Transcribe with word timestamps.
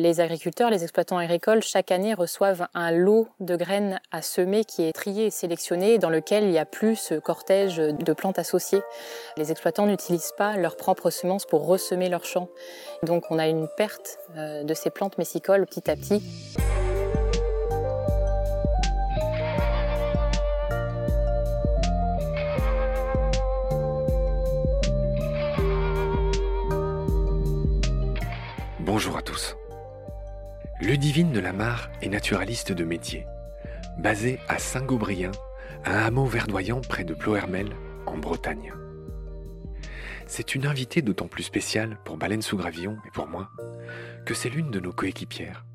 Les 0.00 0.20
agriculteurs, 0.20 0.70
les 0.70 0.84
exploitants 0.84 1.18
agricoles, 1.18 1.60
chaque 1.60 1.90
année 1.90 2.14
reçoivent 2.14 2.68
un 2.72 2.92
lot 2.92 3.26
de 3.40 3.56
graines 3.56 3.98
à 4.12 4.22
semer 4.22 4.64
qui 4.64 4.84
est 4.84 4.92
trié 4.92 5.26
et 5.26 5.30
sélectionné, 5.30 5.98
dans 5.98 6.08
lequel 6.08 6.44
il 6.44 6.50
n'y 6.50 6.58
a 6.58 6.64
plus 6.64 6.94
ce 6.94 7.14
cortège 7.14 7.78
de 7.78 8.12
plantes 8.12 8.38
associées. 8.38 8.82
Les 9.36 9.50
exploitants 9.50 9.86
n'utilisent 9.86 10.34
pas 10.38 10.56
leurs 10.56 10.76
propres 10.76 11.10
semences 11.10 11.46
pour 11.46 11.66
ressemer 11.66 12.08
leurs 12.08 12.24
champs. 12.24 12.48
Donc 13.02 13.24
on 13.30 13.40
a 13.40 13.48
une 13.48 13.66
perte 13.76 14.20
euh, 14.36 14.62
de 14.62 14.72
ces 14.72 14.90
plantes 14.90 15.18
messicoles 15.18 15.66
petit 15.66 15.90
à 15.90 15.96
petit. 15.96 16.22
Ludivine 30.88 31.32
de 31.32 31.40
la 31.40 31.52
Mare 31.52 31.90
est 32.00 32.08
naturaliste 32.08 32.72
de 32.72 32.82
métier, 32.82 33.26
basée 33.98 34.40
à 34.48 34.58
Saint-Gaubrien, 34.58 35.32
un 35.84 35.98
hameau 35.98 36.24
verdoyant 36.24 36.80
près 36.80 37.04
de 37.04 37.12
Plohermel, 37.12 37.76
en 38.06 38.16
Bretagne. 38.16 38.72
C'est 40.26 40.54
une 40.54 40.64
invitée 40.64 41.02
d'autant 41.02 41.28
plus 41.28 41.42
spéciale 41.42 41.98
pour 42.06 42.16
Baleine 42.16 42.40
sous 42.40 42.56
Gravillon 42.56 42.96
et 43.06 43.10
pour 43.10 43.26
moi 43.26 43.50
que 44.24 44.32
c'est 44.32 44.48
l'une 44.48 44.70
de 44.70 44.80
nos 44.80 44.94
coéquipières, 44.94 45.66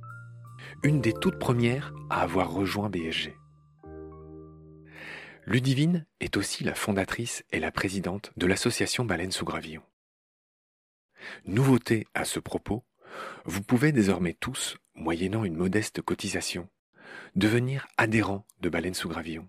une 0.82 1.00
des 1.00 1.14
toutes 1.14 1.38
premières 1.38 1.94
à 2.10 2.22
avoir 2.22 2.52
rejoint 2.52 2.90
BSG. 2.90 3.36
Ludivine 5.46 6.08
est 6.22 6.38
aussi 6.38 6.64
la 6.64 6.74
fondatrice 6.74 7.44
et 7.52 7.60
la 7.60 7.72
présidente 7.72 8.32
de 8.36 8.48
l'association 8.48 9.06
Baleine 9.06 9.32
sous 9.32 9.46
Gravillon. 9.46 9.84
Nouveauté 11.46 12.08
à 12.16 12.26
ce 12.26 12.40
propos, 12.40 12.84
vous 13.46 13.62
pouvez 13.62 13.92
désormais 13.92 14.34
tous, 14.34 14.78
moyennant 14.96 15.44
une 15.44 15.56
modeste 15.56 16.02
cotisation, 16.02 16.70
devenir 17.36 17.88
adhérent 17.98 18.46
de 18.60 18.70
Baleine 18.70 18.94
sous 18.94 19.10
Gravillon. 19.10 19.48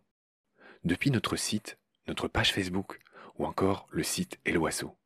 Depuis 0.84 1.10
notre 1.10 1.36
site, 1.36 1.78
notre 2.06 2.28
page 2.28 2.52
Facebook 2.52 3.00
ou 3.36 3.46
encore 3.46 3.86
le 3.90 4.02
site 4.02 4.38
Eloasso. 4.44 4.96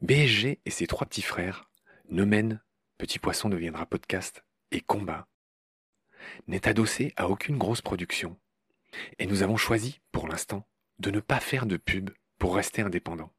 BSG 0.00 0.60
et 0.64 0.70
ses 0.70 0.86
trois 0.86 1.06
petits 1.06 1.22
frères, 1.22 1.70
Nomen, 2.10 2.60
Petit 2.98 3.18
Poisson 3.18 3.48
deviendra 3.48 3.86
podcast, 3.86 4.44
et 4.70 4.80
Combat, 4.80 5.26
n'est 6.46 6.68
adossé 6.68 7.12
à 7.16 7.28
aucune 7.28 7.58
grosse 7.58 7.82
production. 7.82 8.38
Et 9.18 9.26
nous 9.26 9.42
avons 9.42 9.56
choisi, 9.56 10.00
pour 10.12 10.28
l'instant, 10.28 10.66
de 10.98 11.10
ne 11.10 11.20
pas 11.20 11.40
faire 11.40 11.66
de 11.66 11.76
pub 11.76 12.10
pour 12.38 12.56
rester 12.56 12.82
indépendants. 12.82 13.32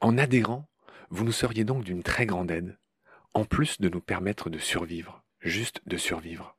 En 0.00 0.18
adhérant, 0.18 0.68
vous 1.14 1.24
nous 1.24 1.32
seriez 1.32 1.62
donc 1.62 1.84
d'une 1.84 2.02
très 2.02 2.26
grande 2.26 2.50
aide, 2.50 2.76
en 3.34 3.44
plus 3.44 3.80
de 3.80 3.88
nous 3.88 4.00
permettre 4.00 4.50
de 4.50 4.58
survivre, 4.58 5.22
juste 5.38 5.80
de 5.86 5.96
survivre. 5.96 6.56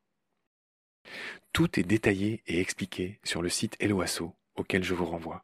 Tout 1.51 1.77
est 1.77 1.83
détaillé 1.83 2.41
et 2.47 2.61
expliqué 2.61 3.19
sur 3.25 3.41
le 3.41 3.49
site 3.49 3.75
Eloasso 3.81 4.33
auquel 4.55 4.81
je 4.81 4.93
vous 4.93 5.03
renvoie. 5.03 5.43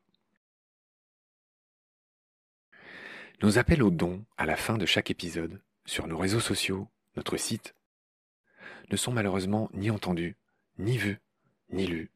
Nos 3.42 3.58
appels 3.58 3.84
aux 3.84 3.92
dons 3.92 4.23
à 4.38 4.45
la 4.45 4.56
fin 4.56 4.78
de 4.78 4.86
chaque 4.86 5.12
épisode, 5.12 5.62
sur 5.86 6.08
nos 6.08 6.18
réseaux 6.18 6.40
sociaux, 6.40 6.88
notre 7.18 7.36
site, 7.36 7.75
ne 8.92 8.96
sont 8.96 9.12
malheureusement 9.12 9.70
ni 9.73 9.92
entendus, 9.92 10.38
ni 10.78 10.98
vus, 10.98 11.20
ni 11.70 11.86
lus. 11.86 12.12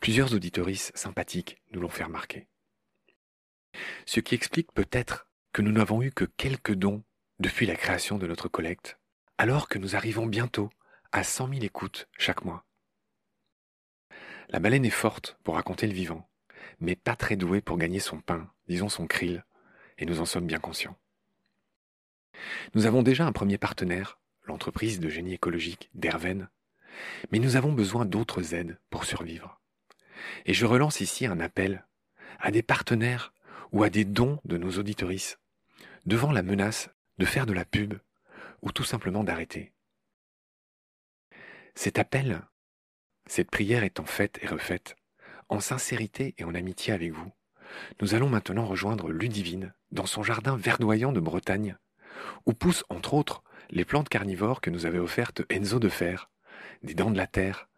Plusieurs 0.00 0.32
auditoristes 0.32 0.96
sympathiques 0.96 1.60
nous 1.72 1.82
l'ont 1.82 1.90
fait 1.90 2.04
remarquer. 2.04 2.46
Ce 4.06 4.20
qui 4.20 4.34
explique 4.34 4.72
peut-être 4.72 5.27
que 5.52 5.62
nous 5.62 5.72
n'avons 5.72 6.02
eu 6.02 6.10
que 6.10 6.24
quelques 6.24 6.74
dons 6.74 7.02
depuis 7.38 7.66
la 7.66 7.76
création 7.76 8.18
de 8.18 8.26
notre 8.26 8.48
collecte, 8.48 8.98
alors 9.38 9.68
que 9.68 9.78
nous 9.78 9.96
arrivons 9.96 10.26
bientôt 10.26 10.70
à 11.12 11.24
100 11.24 11.48
000 11.48 11.60
écoutes 11.62 12.08
chaque 12.18 12.44
mois. 12.44 12.64
La 14.50 14.60
baleine 14.60 14.84
est 14.84 14.90
forte 14.90 15.38
pour 15.44 15.54
raconter 15.54 15.86
le 15.86 15.92
vivant, 15.92 16.28
mais 16.80 16.96
pas 16.96 17.16
très 17.16 17.36
douée 17.36 17.60
pour 17.60 17.78
gagner 17.78 18.00
son 18.00 18.20
pain, 18.20 18.50
disons 18.66 18.88
son 18.88 19.06
krill, 19.06 19.44
et 19.98 20.06
nous 20.06 20.20
en 20.20 20.24
sommes 20.24 20.46
bien 20.46 20.58
conscients. 20.58 20.96
Nous 22.74 22.86
avons 22.86 23.02
déjà 23.02 23.26
un 23.26 23.32
premier 23.32 23.58
partenaire, 23.58 24.18
l'entreprise 24.44 25.00
de 25.00 25.08
génie 25.08 25.34
écologique 25.34 25.90
d'Herven, 25.94 26.48
mais 27.30 27.38
nous 27.38 27.56
avons 27.56 27.72
besoin 27.72 28.04
d'autres 28.04 28.54
aides 28.54 28.78
pour 28.90 29.04
survivre. 29.04 29.60
Et 30.46 30.54
je 30.54 30.66
relance 30.66 31.00
ici 31.00 31.26
un 31.26 31.40
appel 31.40 31.86
à 32.38 32.50
des 32.50 32.62
partenaires 32.62 33.32
ou 33.72 33.82
à 33.82 33.90
des 33.90 34.04
dons 34.04 34.40
de 34.44 34.56
nos 34.56 34.72
auditorices, 34.78 35.38
devant 36.06 36.32
la 36.32 36.42
menace 36.42 36.90
de 37.18 37.24
faire 37.24 37.46
de 37.46 37.52
la 37.52 37.64
pub 37.64 37.94
ou 38.62 38.72
tout 38.72 38.84
simplement 38.84 39.24
d'arrêter. 39.24 39.72
Cet 41.74 41.98
appel, 41.98 42.42
cette 43.26 43.50
prière 43.50 43.84
étant 43.84 44.04
faite 44.04 44.38
et 44.42 44.46
refaite, 44.46 44.96
en 45.48 45.60
sincérité 45.60 46.34
et 46.38 46.44
en 46.44 46.54
amitié 46.54 46.92
avec 46.92 47.12
vous, 47.12 47.30
nous 48.00 48.14
allons 48.14 48.28
maintenant 48.28 48.66
rejoindre 48.66 49.10
Ludivine 49.10 49.74
dans 49.92 50.06
son 50.06 50.22
jardin 50.22 50.56
verdoyant 50.56 51.12
de 51.12 51.20
Bretagne, 51.20 51.76
où 52.46 52.52
poussent 52.52 52.84
entre 52.88 53.14
autres 53.14 53.42
les 53.70 53.84
plantes 53.84 54.08
carnivores 54.08 54.60
que 54.60 54.70
nous 54.70 54.86
avait 54.86 54.98
offertes 54.98 55.42
Enzo 55.50 55.78
de 55.78 55.88
Fer, 55.88 56.30
des 56.82 56.94
dents 56.94 57.10
de 57.10 57.16
la 57.16 57.26
terre, 57.26 57.68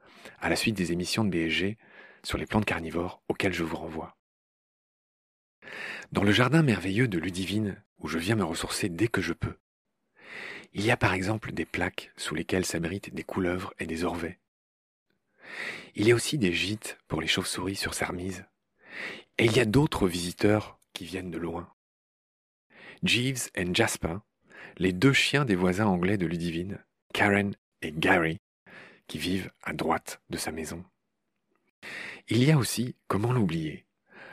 à 0.41 0.49
la 0.49 0.57
suite 0.57 0.77
des 0.77 0.93
émissions 0.93 1.25
de 1.25 1.31
BSG 1.31 1.78
sur 2.22 2.39
les 2.39 2.47
plantes 2.47 2.65
carnivores 2.65 3.22
auxquelles 3.28 3.53
je 3.53 3.65
vous 3.65 3.77
renvoie. 3.77 4.17
Dans 6.12 6.22
le 6.22 6.32
jardin 6.32 6.62
merveilleux 6.62 7.08
de 7.08 7.19
Ludivine, 7.19 7.82
où 7.98 8.08
je 8.08 8.19
viens 8.19 8.36
me 8.36 8.44
ressourcer 8.44 8.88
dès 8.88 9.08
que 9.08 9.20
je 9.20 9.32
peux, 9.32 9.56
il 10.72 10.84
y 10.84 10.91
a 10.91 10.97
par 10.97 11.14
exemple 11.14 11.53
des 11.53 11.64
plaques 11.64 12.12
sous 12.16 12.34
lesquelles 12.34 12.64
s'abritent 12.64 13.12
des 13.14 13.25
couleuvres 13.25 13.75
et 13.78 13.86
des 13.86 14.04
orvets. 14.04 14.38
Il 15.94 16.06
y 16.06 16.12
a 16.12 16.14
aussi 16.14 16.38
des 16.38 16.53
gîtes 16.53 16.98
pour 17.09 17.20
les 17.20 17.26
chauves-souris 17.26 17.76
sur 17.76 17.94
sa 17.94 18.06
remise. 18.06 18.44
Et 19.38 19.47
il 19.47 19.56
y 19.56 19.60
a 19.60 19.64
d'autres 19.64 20.06
visiteurs 20.06 20.78
qui 20.92 21.04
viennent 21.04 21.30
de 21.30 21.38
loin. 21.38 21.72
Jeeves 23.03 23.50
et 23.54 23.66
Jasper, 23.75 24.19
les 24.76 24.92
deux 24.92 25.12
chiens 25.12 25.44
des 25.44 25.56
voisins 25.56 25.86
anglais 25.86 26.19
de 26.19 26.26
Ludivine, 26.26 26.78
Karen 27.12 27.54
et 27.82 27.92
Gary, 27.92 28.41
qui 29.09 29.19
vivent 29.19 29.50
à 29.62 29.72
droite 29.72 30.20
de 30.30 30.36
sa 30.36 30.53
maison. 30.53 30.84
Il 32.28 32.44
y 32.44 32.53
a 32.53 32.59
aussi, 32.59 32.94
comment 33.09 33.32
l'oublier, 33.32 33.86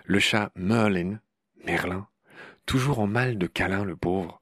le 0.05 0.19
chat 0.19 0.51
Merlin, 0.55 1.19
Merlin, 1.63 2.07
toujours 2.65 2.99
en 2.99 3.07
mal 3.07 3.37
de 3.37 3.47
câlin 3.47 3.83
le 3.83 3.95
pauvre. 3.95 4.41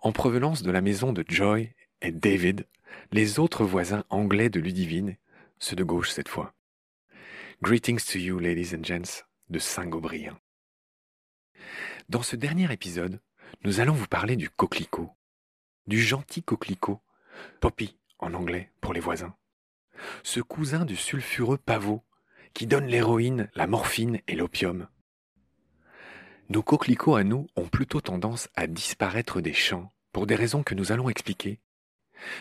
En 0.00 0.12
provenance 0.12 0.62
de 0.62 0.70
la 0.70 0.80
maison 0.80 1.12
de 1.12 1.24
Joy 1.28 1.74
et 2.00 2.12
David, 2.12 2.66
les 3.10 3.38
autres 3.38 3.64
voisins 3.64 4.04
anglais 4.10 4.50
de 4.50 4.60
Ludivine, 4.60 5.16
ceux 5.58 5.76
de 5.76 5.84
gauche 5.84 6.10
cette 6.10 6.28
fois. 6.28 6.54
Greetings 7.62 8.04
to 8.04 8.18
you, 8.18 8.38
ladies 8.38 8.74
and 8.74 8.84
gents, 8.84 9.24
de 9.48 9.58
Saint-Gaubrien. 9.58 10.38
Dans 12.08 12.22
ce 12.22 12.36
dernier 12.36 12.72
épisode, 12.72 13.20
nous 13.64 13.80
allons 13.80 13.94
vous 13.94 14.08
parler 14.08 14.36
du 14.36 14.50
coquelicot, 14.50 15.10
du 15.86 16.00
gentil 16.00 16.42
coquelicot, 16.42 17.00
poppy 17.60 17.96
en 18.18 18.34
anglais 18.34 18.72
pour 18.80 18.92
les 18.92 19.00
voisins. 19.00 19.36
Ce 20.22 20.40
cousin 20.40 20.84
du 20.84 20.96
sulfureux 20.96 21.58
pavot 21.58 22.02
qui 22.54 22.66
donne 22.66 22.86
l'héroïne, 22.86 23.50
la 23.54 23.66
morphine 23.66 24.20
et 24.26 24.34
l'opium. 24.34 24.88
Nos 26.52 26.62
coquelicots 26.62 27.14
à 27.14 27.24
nous 27.24 27.46
ont 27.56 27.66
plutôt 27.66 28.02
tendance 28.02 28.50
à 28.56 28.66
disparaître 28.66 29.40
des 29.40 29.54
champs 29.54 29.90
pour 30.12 30.26
des 30.26 30.34
raisons 30.34 30.62
que 30.62 30.74
nous 30.74 30.92
allons 30.92 31.08
expliquer. 31.08 31.60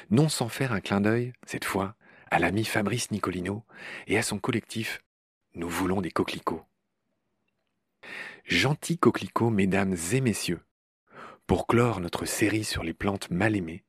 Non 0.09 0.27
sans 0.27 0.49
faire 0.49 0.73
un 0.73 0.81
clin 0.81 0.99
d'œil, 0.99 1.31
cette 1.47 1.63
fois, 1.63 1.95
à 2.29 2.37
l'ami 2.37 2.65
Fabrice 2.65 3.11
Nicolino 3.11 3.63
et 4.07 4.17
à 4.17 4.21
son 4.21 4.37
collectif 4.37 5.01
Nous 5.55 5.69
voulons 5.69 6.01
des 6.01 6.11
coquelicots. 6.11 6.65
Gentils 8.43 8.97
coquelicots, 8.97 9.49
mesdames 9.49 9.95
et 10.11 10.19
messieurs, 10.19 10.59
pour 11.47 11.65
clore 11.65 12.01
notre 12.01 12.25
série 12.25 12.65
sur 12.65 12.83
les 12.83 12.93
plantes 12.93 13.31
mal 13.31 13.55
aimées, 13.55 13.85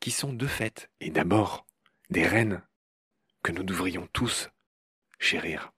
qui 0.00 0.10
sont 0.10 0.32
de 0.32 0.46
fait 0.46 0.88
et 1.00 1.10
d'abord 1.10 1.66
des 2.08 2.26
reines 2.26 2.62
que 3.42 3.52
nous 3.52 3.62
devrions 3.62 4.08
tous 4.14 4.48
chérir. 5.18 5.75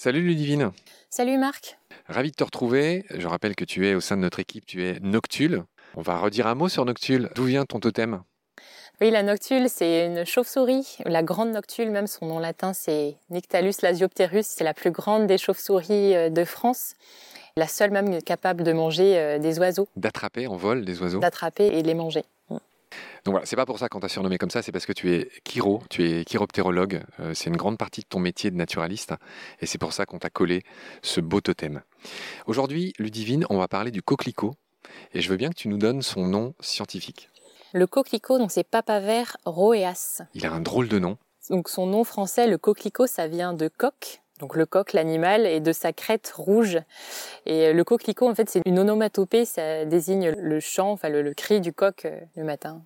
Salut 0.00 0.22
Ludivine. 0.22 0.70
Salut 1.10 1.38
Marc. 1.38 1.76
Ravi 2.06 2.30
de 2.30 2.36
te 2.36 2.44
retrouver. 2.44 3.04
Je 3.10 3.26
rappelle 3.26 3.56
que 3.56 3.64
tu 3.64 3.88
es 3.88 3.96
au 3.96 4.00
sein 4.00 4.16
de 4.16 4.22
notre 4.22 4.38
équipe, 4.38 4.64
tu 4.64 4.86
es 4.86 5.00
Noctule. 5.00 5.64
On 5.96 6.02
va 6.02 6.20
redire 6.20 6.46
un 6.46 6.54
mot 6.54 6.68
sur 6.68 6.84
Noctule. 6.84 7.30
D'où 7.34 7.42
vient 7.42 7.64
ton 7.64 7.80
totem? 7.80 8.22
Oui, 9.00 9.10
la 9.10 9.24
noctule, 9.24 9.68
c'est 9.68 10.06
une 10.06 10.24
chauve-souris. 10.24 10.98
La 11.04 11.24
grande 11.24 11.50
noctule, 11.50 11.90
même 11.90 12.06
son 12.06 12.26
nom 12.26 12.38
latin, 12.38 12.74
c'est 12.74 13.16
Nyctalus 13.30 13.74
lasiopterus. 13.82 14.46
C'est 14.46 14.62
la 14.62 14.72
plus 14.72 14.92
grande 14.92 15.26
des 15.26 15.36
chauves-souris 15.36 16.14
euh, 16.14 16.30
de 16.30 16.44
France. 16.44 16.94
La 17.56 17.66
seule 17.66 17.90
même 17.90 18.22
capable 18.22 18.62
de 18.62 18.72
manger 18.72 19.18
euh, 19.18 19.40
des 19.40 19.58
oiseaux. 19.58 19.88
D'attraper 19.96 20.46
en 20.46 20.54
vol 20.54 20.84
des 20.84 21.02
oiseaux 21.02 21.18
D'attraper 21.18 21.76
et 21.76 21.82
de 21.82 21.88
les 21.88 21.94
manger. 21.94 22.22
Donc 23.28 23.34
voilà, 23.34 23.44
c'est 23.44 23.56
pas 23.56 23.66
pour 23.66 23.78
ça 23.78 23.90
qu'on 23.90 24.00
t'a 24.00 24.08
surnommé 24.08 24.38
comme 24.38 24.48
ça, 24.48 24.62
c'est 24.62 24.72
parce 24.72 24.86
que 24.86 24.94
tu 24.94 25.12
es 25.12 25.28
chiro, 25.46 25.82
tu 25.90 26.02
es 26.02 26.24
chiroptérologue, 26.24 27.02
euh, 27.20 27.34
c'est 27.34 27.50
une 27.50 27.58
grande 27.58 27.76
partie 27.76 28.00
de 28.00 28.06
ton 28.06 28.20
métier 28.20 28.50
de 28.50 28.56
naturaliste, 28.56 29.12
et 29.60 29.66
c'est 29.66 29.76
pour 29.76 29.92
ça 29.92 30.06
qu'on 30.06 30.18
t'a 30.18 30.30
collé 30.30 30.62
ce 31.02 31.20
beau 31.20 31.42
totem. 31.42 31.82
Aujourd'hui, 32.46 32.94
Ludivine, 32.98 33.44
on 33.50 33.58
va 33.58 33.68
parler 33.68 33.90
du 33.90 34.00
coquelicot, 34.00 34.54
et 35.12 35.20
je 35.20 35.28
veux 35.28 35.36
bien 35.36 35.50
que 35.50 35.56
tu 35.56 35.68
nous 35.68 35.76
donnes 35.76 36.00
son 36.00 36.26
nom 36.26 36.54
scientifique. 36.60 37.28
Le 37.74 37.86
coquelicot, 37.86 38.38
donc 38.38 38.50
c'est 38.50 38.64
papaver 38.64 39.24
roeas. 39.44 40.22
Il 40.32 40.46
a 40.46 40.52
un 40.54 40.60
drôle 40.60 40.88
de 40.88 40.98
nom. 40.98 41.18
Donc 41.50 41.68
son 41.68 41.84
nom 41.84 42.04
français, 42.04 42.46
le 42.46 42.56
coquelicot, 42.56 43.06
ça 43.06 43.26
vient 43.26 43.52
de 43.52 43.68
coq, 43.68 44.22
donc 44.40 44.56
le 44.56 44.64
coq, 44.64 44.94
l'animal, 44.94 45.44
et 45.44 45.60
de 45.60 45.72
sa 45.72 45.92
crête 45.92 46.32
rouge. 46.34 46.78
Et 47.44 47.74
le 47.74 47.84
coquelicot, 47.84 48.26
en 48.26 48.34
fait, 48.34 48.48
c'est 48.48 48.62
une 48.64 48.78
onomatopée, 48.78 49.44
ça 49.44 49.84
désigne 49.84 50.30
le 50.30 50.60
chant, 50.60 50.92
enfin 50.92 51.10
le, 51.10 51.34
cri 51.34 51.60
du 51.60 51.74
coq 51.74 52.06
euh, 52.06 52.18
le 52.34 52.44
matin. 52.44 52.80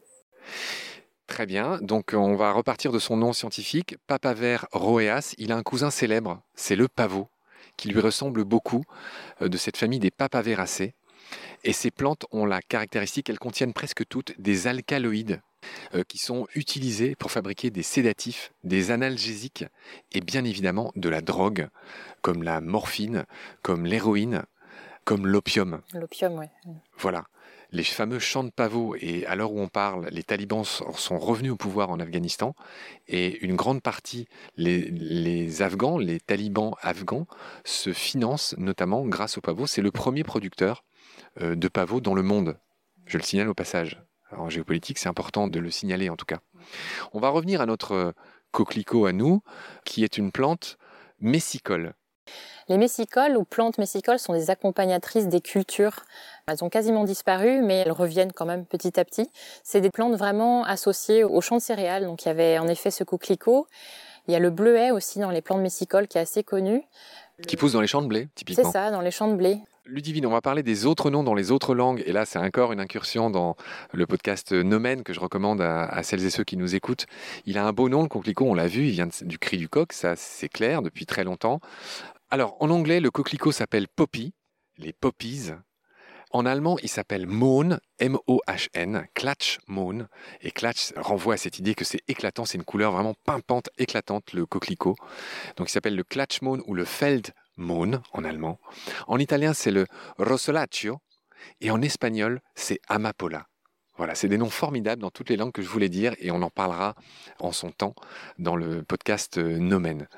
Très 1.27 1.47
bien, 1.47 1.79
donc 1.81 2.13
on 2.15 2.35
va 2.35 2.53
repartir 2.53 2.93
de 2.93 2.99
son 2.99 3.17
nom 3.17 3.33
scientifique, 3.33 3.97
Papaver 4.07 4.59
roeas. 4.73 5.35
Il 5.39 5.53
a 5.53 5.57
un 5.57 5.63
cousin 5.63 5.91
célèbre, 5.91 6.43
c'est 6.55 6.77
le 6.77 6.89
pavot, 6.89 7.29
qui 7.77 7.89
lui 7.89 8.01
ressemble 8.01 8.45
beaucoup, 8.45 8.85
euh, 9.41 9.49
de 9.49 9.57
cette 9.57 9.77
famille 9.77 9.99
des 9.99 10.11
papaveracées. 10.11 10.95
Et 11.65 11.73
ces 11.73 11.91
plantes 11.91 12.27
ont 12.33 12.45
la 12.45 12.61
caractéristique 12.61 13.27
qu'elles 13.27 13.39
contiennent 13.39 13.73
presque 13.73 14.07
toutes 14.07 14.39
des 14.39 14.67
alcaloïdes 14.67 15.41
euh, 15.95 16.03
qui 16.07 16.19
sont 16.19 16.47
utilisés 16.55 17.15
pour 17.15 17.31
fabriquer 17.31 17.71
des 17.71 17.83
sédatifs, 17.83 18.53
des 18.65 18.91
analgésiques 18.91 19.65
et 20.13 20.21
bien 20.21 20.45
évidemment 20.45 20.93
de 20.97 21.09
la 21.09 21.21
drogue, 21.21 21.69
comme 22.21 22.43
la 22.43 22.61
morphine, 22.61 23.25
comme 23.63 23.87
l'héroïne, 23.87 24.45
comme 25.05 25.27
l'opium. 25.27 25.81
L'opium, 25.95 26.39
oui. 26.39 26.47
Voilà. 26.99 27.27
Les 27.71 27.85
fameux 27.85 28.19
champs 28.19 28.45
de 28.45 28.51
pavots, 28.51 28.95
et 29.01 29.25
à 29.27 29.35
l'heure 29.35 29.53
où 29.53 29.61
on 29.61 29.69
parle, 29.69 30.07
les 30.11 30.23
talibans 30.23 30.65
sont 30.65 31.19
revenus 31.19 31.53
au 31.53 31.57
pouvoir 31.57 31.91
en 31.91 32.01
Afghanistan, 32.01 32.55
et 33.09 33.43
une 33.45 33.57
grande 33.57 33.81
partie, 33.83 34.29
les, 34.57 34.91
les 34.91 35.63
Afghans, 35.63 35.97
les 35.97 36.21
talibans 36.21 36.75
afghans, 36.83 37.27
se 37.65 37.93
financent 37.95 38.55
notamment 38.59 39.07
grâce 39.07 39.39
aux 39.39 39.41
pavots. 39.41 39.67
C'est 39.67 39.81
le 39.81 39.91
premier 39.91 40.23
producteur 40.23 40.85
euh, 41.41 41.55
de 41.55 41.69
pavots 41.69 42.03
dans 42.03 42.15
le 42.15 42.23
monde. 42.23 42.59
Je 43.07 43.17
le 43.17 43.25
signale 43.25 43.49
au 43.49 43.55
passage. 43.55 44.03
en 44.37 44.51
géopolitique, 44.51 44.99
c'est 44.99 45.09
important 45.09 45.49
de 45.49 45.59
le 45.59 45.71
signaler 45.71 46.11
en 46.11 46.17
tout 46.17 46.27
cas. 46.27 46.41
On 47.13 47.21
va 47.21 47.31
revenir 47.31 47.63
à 47.63 47.67
notre 47.67 47.93
euh, 47.93 48.13
coquelicot 48.51 49.07
à 49.07 49.13
nous, 49.13 49.43
qui 49.85 50.05
est 50.05 50.19
une 50.19 50.31
plante 50.31 50.77
messicole. 51.21 51.95
Les 52.69 52.79
messicoles 52.79 53.37
ou 53.37 53.45
plantes 53.45 53.79
messicoles 53.79 54.19
sont 54.19 54.33
des 54.33 54.51
accompagnatrices 54.51 55.29
des 55.29 55.41
cultures. 55.41 56.05
Elles 56.47 56.63
ont 56.65 56.69
quasiment 56.69 57.05
disparu, 57.05 57.63
mais 57.63 57.79
elles 57.79 57.93
reviennent 57.93 58.33
quand 58.33 58.47
même 58.47 58.65
petit 58.65 58.99
à 58.99 59.05
petit. 59.05 59.29
C'est 59.63 59.81
des 59.81 59.91
plantes 59.91 60.15
vraiment 60.15 60.65
associées 60.65 61.25
aux 61.25 61.41
champs 61.41 61.57
de 61.57 61.63
céréales. 61.63 62.05
Donc 62.05 62.25
il 62.25 62.29
y 62.29 62.31
avait 62.31 62.59
en 62.59 62.69
effet 62.69 62.91
ce 62.91 63.05
coquelicot. 63.05 63.67
Il 64.29 64.33
y 64.33 64.37
a 64.37 64.39
le 64.39 64.51
bleuet 64.51 64.91
aussi 64.91 65.19
dans 65.19 65.31
les 65.31 65.43
plantes 65.43 65.61
messicoles 65.61 66.07
qui 66.07 66.19
est 66.19 66.21
assez 66.21 66.45
connu. 66.45 66.83
Qui 67.47 67.57
pousse 67.57 67.73
dans 67.73 67.81
les 67.81 67.89
champs 67.89 68.03
de 68.03 68.07
blé, 68.07 68.29
typiquement. 68.35 68.65
C'est 68.65 68.71
ça, 68.71 68.91
dans 68.91 69.01
les 69.01 69.11
champs 69.11 69.29
de 69.29 69.35
blé. 69.35 69.59
Ludivine, 69.85 70.27
on 70.27 70.31
va 70.31 70.41
parler 70.41 70.63
des 70.63 70.87
autres 70.87 71.11
noms 71.11 71.25
dans 71.25 71.35
les 71.35 71.51
autres 71.51 71.75
langues. 71.75 72.05
Et 72.07 72.13
là, 72.13 72.25
c'est 72.25 72.39
encore 72.39 72.73
une 72.73 72.79
incursion 72.79 73.31
dans 73.31 73.57
le 73.93 74.07
podcast 74.07 74.53
Nomen 74.53 75.03
que 75.03 75.13
je 75.13 75.19
recommande 75.19 75.61
à, 75.61 76.03
celles 76.05 76.25
et 76.25 76.31
ceux 76.31 76.45
qui 76.45 76.57
nous 76.57 76.77
écoutent. 76.77 77.07
Il 77.47 77.59
a 77.59 77.67
un 77.67 77.73
beau 77.73 77.89
nom, 77.89 78.03
le 78.03 78.09
coquelicot, 78.09 78.47
on 78.47 78.55
l'a 78.55 78.69
vu, 78.69 78.87
il 78.87 78.93
vient 78.93 79.09
du 79.23 79.39
cri 79.39 79.59
du 79.59 79.69
coq, 79.69 79.93
ça 79.93 80.15
c'est 80.15 80.49
clair 80.49 80.83
depuis 80.83 81.05
très 81.05 81.25
longtemps. 81.25 81.59
Alors, 82.33 82.57
en 82.61 82.71
anglais, 82.71 82.99
le 82.99 83.11
coquelicot 83.11 83.53
s'appelle 83.53 83.89
poppy, 83.89 84.33
les 84.79 84.95
poppies. 84.95 85.51
En 86.31 86.47
allemand, 86.47 86.79
il 86.83 86.89
s'appelle 86.89 87.27
Mohn, 87.27 87.79
M-O-H-N, 87.99 89.07
Klatsch 89.13 89.59
Mohn. 89.67 90.09
Et 90.41 90.51
Klatsch 90.51 90.95
renvoie 90.97 91.35
à 91.35 91.37
cette 91.37 91.59
idée 91.59 91.75
que 91.75 91.85
c'est 91.85 92.01
éclatant, 92.09 92.47
c'est 92.47 92.57
une 92.57 92.65
couleur 92.65 92.93
vraiment 92.93 93.13
pimpante, 93.27 93.69
éclatante, 93.77 94.33
le 94.33 94.47
coquelicot. 94.47 94.97
Donc 95.59 95.69
il 95.69 95.73
s'appelle 95.73 95.95
le 95.95 96.05
Klatschmohn 96.05 96.63
ou 96.67 96.73
le 96.73 96.87
Feld 96.87 97.35
Mohn 97.59 98.01
en 98.15 98.25
allemand. 98.25 98.59
En 99.09 99.19
italien, 99.19 99.53
c'est 99.53 99.71
le 99.71 99.87
Rossolaccio. 100.17 101.01
Et 101.61 101.71
en 101.71 101.83
espagnol, 101.83 102.41
c'est 102.55 102.81
Amapola. 102.89 103.47
Voilà, 104.03 104.17
c'est 104.17 104.27
des 104.27 104.37
noms 104.37 104.51
formidables 104.51 105.01
dans 105.01 105.13
toutes 105.13 105.31
les 105.31 105.37
langues 105.37 105.53
que 105.53 105.63
je 105.63 105.69
voulais 105.69 105.89
dire 105.89 106.17
et 106.19 106.33
on 106.33 106.43
en 106.43 106.51
parlera 106.51 106.97
en 107.39 107.53
son 107.53 107.71
temps 107.71 107.95
dans 108.37 108.57
le 108.57 108.83
podcast 108.83 109.39
euh, 109.39 109.59
Nomen. 109.61 110.09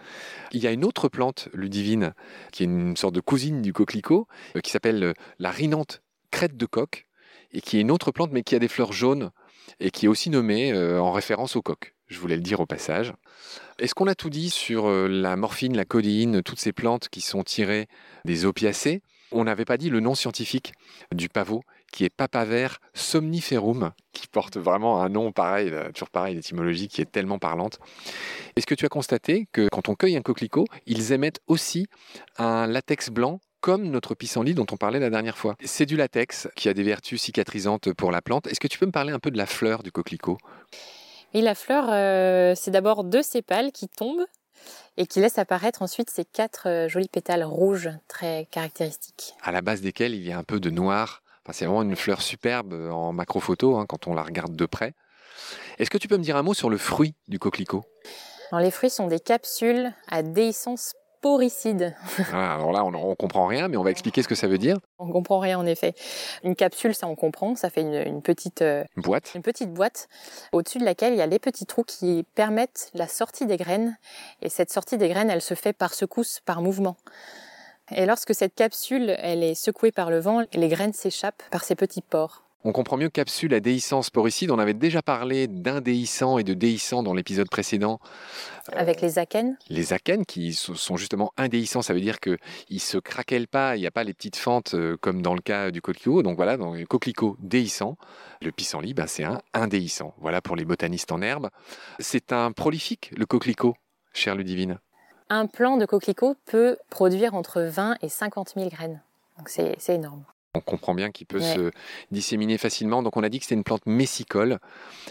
Il 0.52 0.62
y 0.62 0.66
a 0.66 0.72
une 0.72 0.86
autre 0.86 1.10
plante, 1.10 1.50
Ludivine, 1.52 2.14
qui 2.50 2.62
est 2.62 2.64
une 2.64 2.96
sorte 2.96 3.14
de 3.14 3.20
cousine 3.20 3.60
du 3.60 3.74
coquelicot, 3.74 4.26
euh, 4.56 4.60
qui 4.60 4.70
s'appelle 4.70 5.04
euh, 5.04 5.12
la 5.38 5.50
rinante 5.50 6.00
crête 6.30 6.56
de 6.56 6.64
coq 6.64 7.06
et 7.52 7.60
qui 7.60 7.76
est 7.76 7.82
une 7.82 7.90
autre 7.90 8.10
plante 8.10 8.30
mais 8.32 8.42
qui 8.42 8.54
a 8.54 8.58
des 8.58 8.68
fleurs 8.68 8.94
jaunes 8.94 9.32
et 9.80 9.90
qui 9.90 10.06
est 10.06 10.08
aussi 10.08 10.30
nommée 10.30 10.72
en 10.74 11.12
référence 11.12 11.54
au 11.54 11.60
coq. 11.60 11.94
Je 12.06 12.18
voulais 12.18 12.36
le 12.36 12.42
dire 12.42 12.60
au 12.60 12.66
passage. 12.66 13.12
Est-ce 13.78 13.94
qu'on 13.94 14.06
a 14.06 14.14
tout 14.14 14.30
dit 14.30 14.48
sur 14.48 14.88
la 14.88 15.36
morphine, 15.36 15.76
la 15.76 15.84
codéine, 15.84 16.42
toutes 16.42 16.58
ces 16.58 16.72
plantes 16.72 17.10
qui 17.10 17.20
sont 17.20 17.42
tirées 17.42 17.88
des 18.24 18.46
opiacés? 18.46 19.02
On 19.36 19.42
n'avait 19.42 19.64
pas 19.64 19.76
dit 19.76 19.90
le 19.90 19.98
nom 19.98 20.14
scientifique 20.14 20.72
du 21.12 21.28
pavot, 21.28 21.64
qui 21.92 22.04
est 22.04 22.08
Papaver 22.08 22.68
somniferum, 22.94 23.90
qui 24.12 24.28
porte 24.28 24.56
vraiment 24.56 25.02
un 25.02 25.08
nom 25.08 25.32
pareil, 25.32 25.70
euh, 25.72 25.90
toujours 25.90 26.10
pareil, 26.10 26.36
l'étymologie 26.36 26.86
qui 26.86 27.00
est 27.00 27.10
tellement 27.10 27.40
parlante. 27.40 27.80
Est-ce 28.54 28.64
que 28.64 28.76
tu 28.76 28.86
as 28.86 28.88
constaté 28.88 29.48
que 29.50 29.68
quand 29.72 29.88
on 29.88 29.96
cueille 29.96 30.16
un 30.16 30.22
coquelicot, 30.22 30.66
ils 30.86 31.10
émettent 31.10 31.40
aussi 31.48 31.88
un 32.38 32.68
latex 32.68 33.10
blanc 33.10 33.40
comme 33.60 33.90
notre 33.90 34.14
pissenlit 34.14 34.54
dont 34.54 34.66
on 34.70 34.76
parlait 34.76 35.00
la 35.00 35.10
dernière 35.10 35.36
fois? 35.36 35.56
C'est 35.64 35.86
du 35.86 35.96
latex 35.96 36.46
qui 36.54 36.68
a 36.68 36.72
des 36.74 36.84
vertus 36.84 37.20
cicatrisantes 37.20 37.92
pour 37.92 38.12
la 38.12 38.22
plante. 38.22 38.46
Est-ce 38.46 38.60
que 38.60 38.68
tu 38.68 38.78
peux 38.78 38.86
me 38.86 38.92
parler 38.92 39.12
un 39.12 39.18
peu 39.18 39.32
de 39.32 39.36
la 39.36 39.46
fleur 39.46 39.82
du 39.82 39.90
coquelicot? 39.90 40.38
Et 41.32 41.42
la 41.42 41.56
fleur, 41.56 41.86
euh, 41.88 42.54
c'est 42.54 42.70
d'abord 42.70 43.02
deux 43.02 43.24
sépales 43.24 43.72
qui 43.72 43.88
tombent 43.88 44.26
et 44.96 45.06
qui 45.06 45.20
laissent 45.20 45.38
apparaître 45.38 45.82
ensuite 45.82 46.10
ces 46.10 46.24
quatre 46.24 46.68
euh, 46.68 46.88
jolis 46.88 47.08
pétales 47.08 47.44
rouges 47.44 47.90
très 48.08 48.46
caractéristiques. 48.50 49.34
À 49.42 49.52
la 49.52 49.60
base 49.60 49.80
desquels 49.80 50.14
il 50.14 50.26
y 50.26 50.32
a 50.32 50.38
un 50.38 50.44
peu 50.44 50.60
de 50.60 50.70
noir. 50.70 51.22
Enfin, 51.44 51.52
c'est 51.52 51.66
vraiment 51.66 51.82
une 51.82 51.96
fleur 51.96 52.22
superbe 52.22 52.72
en 52.90 53.12
macrophoto 53.12 53.76
hein, 53.76 53.86
quand 53.86 54.06
on 54.06 54.14
la 54.14 54.22
regarde 54.22 54.56
de 54.56 54.66
près. 54.66 54.94
Est-ce 55.78 55.90
que 55.90 55.98
tu 55.98 56.08
peux 56.08 56.16
me 56.16 56.22
dire 56.22 56.36
un 56.36 56.42
mot 56.42 56.54
sur 56.54 56.70
le 56.70 56.78
fruit 56.78 57.14
du 57.28 57.38
coquelicot? 57.38 57.84
Les 58.52 58.70
fruits 58.70 58.90
sont 58.90 59.08
des 59.08 59.20
capsules 59.20 59.92
à 60.08 60.22
déhiscence 60.22 60.94
Ah, 62.32 62.54
alors 62.54 62.72
là, 62.72 62.84
on 62.84 62.90
ne 62.90 63.14
comprend 63.14 63.46
rien, 63.46 63.68
mais 63.68 63.76
on 63.76 63.82
va 63.82 63.90
expliquer 63.90 64.22
ce 64.22 64.28
que 64.28 64.34
ça 64.34 64.46
veut 64.46 64.58
dire. 64.58 64.76
On 64.98 65.10
comprend 65.10 65.38
rien 65.38 65.58
en 65.58 65.66
effet. 65.66 65.94
Une 66.42 66.54
capsule, 66.54 66.94
ça 66.94 67.06
on 67.06 67.14
comprend, 67.14 67.54
ça 67.56 67.70
fait 67.70 67.80
une, 67.80 68.22
petite 68.22 68.62
euh, 68.62 68.84
boîte. 68.96 69.32
Une 69.34 69.42
petite 69.42 69.72
boîte 69.72 70.08
au-dessus 70.52 70.78
de 70.78 70.84
laquelle 70.84 71.12
il 71.12 71.18
y 71.18 71.22
a 71.22 71.26
les 71.26 71.38
petits 71.38 71.66
trous 71.66 71.84
qui 71.84 72.24
permettent 72.34 72.90
la 72.94 73.08
sortie 73.08 73.46
des 73.46 73.56
graines. 73.56 73.96
Et 74.42 74.48
cette 74.48 74.70
sortie 74.70 74.98
des 74.98 75.08
graines, 75.08 75.30
elle 75.30 75.42
se 75.42 75.54
fait 75.54 75.72
par 75.72 75.94
secousse, 75.94 76.40
par 76.44 76.60
mouvement. 76.60 76.96
Et 77.90 78.06
lorsque 78.06 78.34
cette 78.34 78.54
capsule, 78.54 79.14
elle 79.18 79.42
est 79.42 79.54
secouée 79.54 79.92
par 79.92 80.10
le 80.10 80.20
vent, 80.20 80.42
les 80.52 80.68
graines 80.68 80.92
s'échappent 80.92 81.42
par 81.50 81.64
ces 81.64 81.74
petits 81.74 82.02
pores. 82.02 82.44
On 82.66 82.72
comprend 82.72 82.96
mieux 82.96 83.10
capsule 83.10 83.52
à 83.52 83.60
déhiscence 83.60 84.08
poricide. 84.08 84.50
On 84.50 84.58
avait 84.58 84.72
déjà 84.72 85.02
parlé 85.02 85.48
d'indéhissant 85.48 86.38
et 86.38 86.44
de 86.44 86.54
déhissant 86.54 87.02
dans 87.02 87.12
l'épisode 87.12 87.50
précédent. 87.50 88.00
Avec 88.72 89.02
les 89.02 89.18
akènes 89.18 89.58
Les 89.68 89.92
akènes 89.92 90.24
qui 90.24 90.54
sont 90.54 90.96
justement 90.96 91.30
indéhissants, 91.36 91.82
ça 91.82 91.92
veut 91.92 92.00
dire 92.00 92.20
qu'ils 92.20 92.38
ne 92.70 92.78
se 92.78 92.96
craquellent 92.96 93.48
pas, 93.48 93.76
il 93.76 93.80
n'y 93.80 93.86
a 93.86 93.90
pas 93.90 94.02
les 94.02 94.14
petites 94.14 94.36
fentes 94.36 94.72
euh, 94.72 94.96
comme 94.98 95.20
dans 95.20 95.34
le 95.34 95.42
cas 95.42 95.70
du 95.70 95.82
coquelicot. 95.82 96.22
Donc 96.22 96.36
voilà, 96.36 96.56
dans 96.56 96.72
le 96.72 96.86
coquelicot 96.86 97.36
déhissant, 97.38 97.98
le 98.40 98.50
pissenlit, 98.50 98.94
ben 98.94 99.06
c'est 99.06 99.24
un 99.24 99.42
indéhissant. 99.52 100.14
Voilà 100.18 100.40
pour 100.40 100.56
les 100.56 100.64
botanistes 100.64 101.12
en 101.12 101.20
herbe. 101.20 101.50
C'est 101.98 102.32
un 102.32 102.50
prolifique, 102.50 103.10
le 103.14 103.26
coquelicot, 103.26 103.74
cher 104.14 104.36
Ludivine. 104.36 104.78
Un 105.28 105.46
plant 105.46 105.76
de 105.76 105.84
coquelicot 105.84 106.36
peut 106.46 106.78
produire 106.88 107.34
entre 107.34 107.60
20 107.60 107.96
et 108.00 108.08
50 108.08 108.54
000 108.56 108.70
graines. 108.70 109.02
Donc 109.36 109.50
c'est 109.50 109.76
énorme. 109.88 110.24
On 110.54 110.60
comprend 110.60 110.94
bien 110.94 111.10
qu'il 111.10 111.26
peut 111.26 111.40
se 111.40 111.70
disséminer 112.10 112.58
facilement. 112.58 113.02
Donc 113.02 113.16
on 113.16 113.22
a 113.22 113.28
dit 113.28 113.38
que 113.38 113.44
c'était 113.44 113.56
une 113.56 113.64
plante 113.64 113.86
messicole 113.86 114.58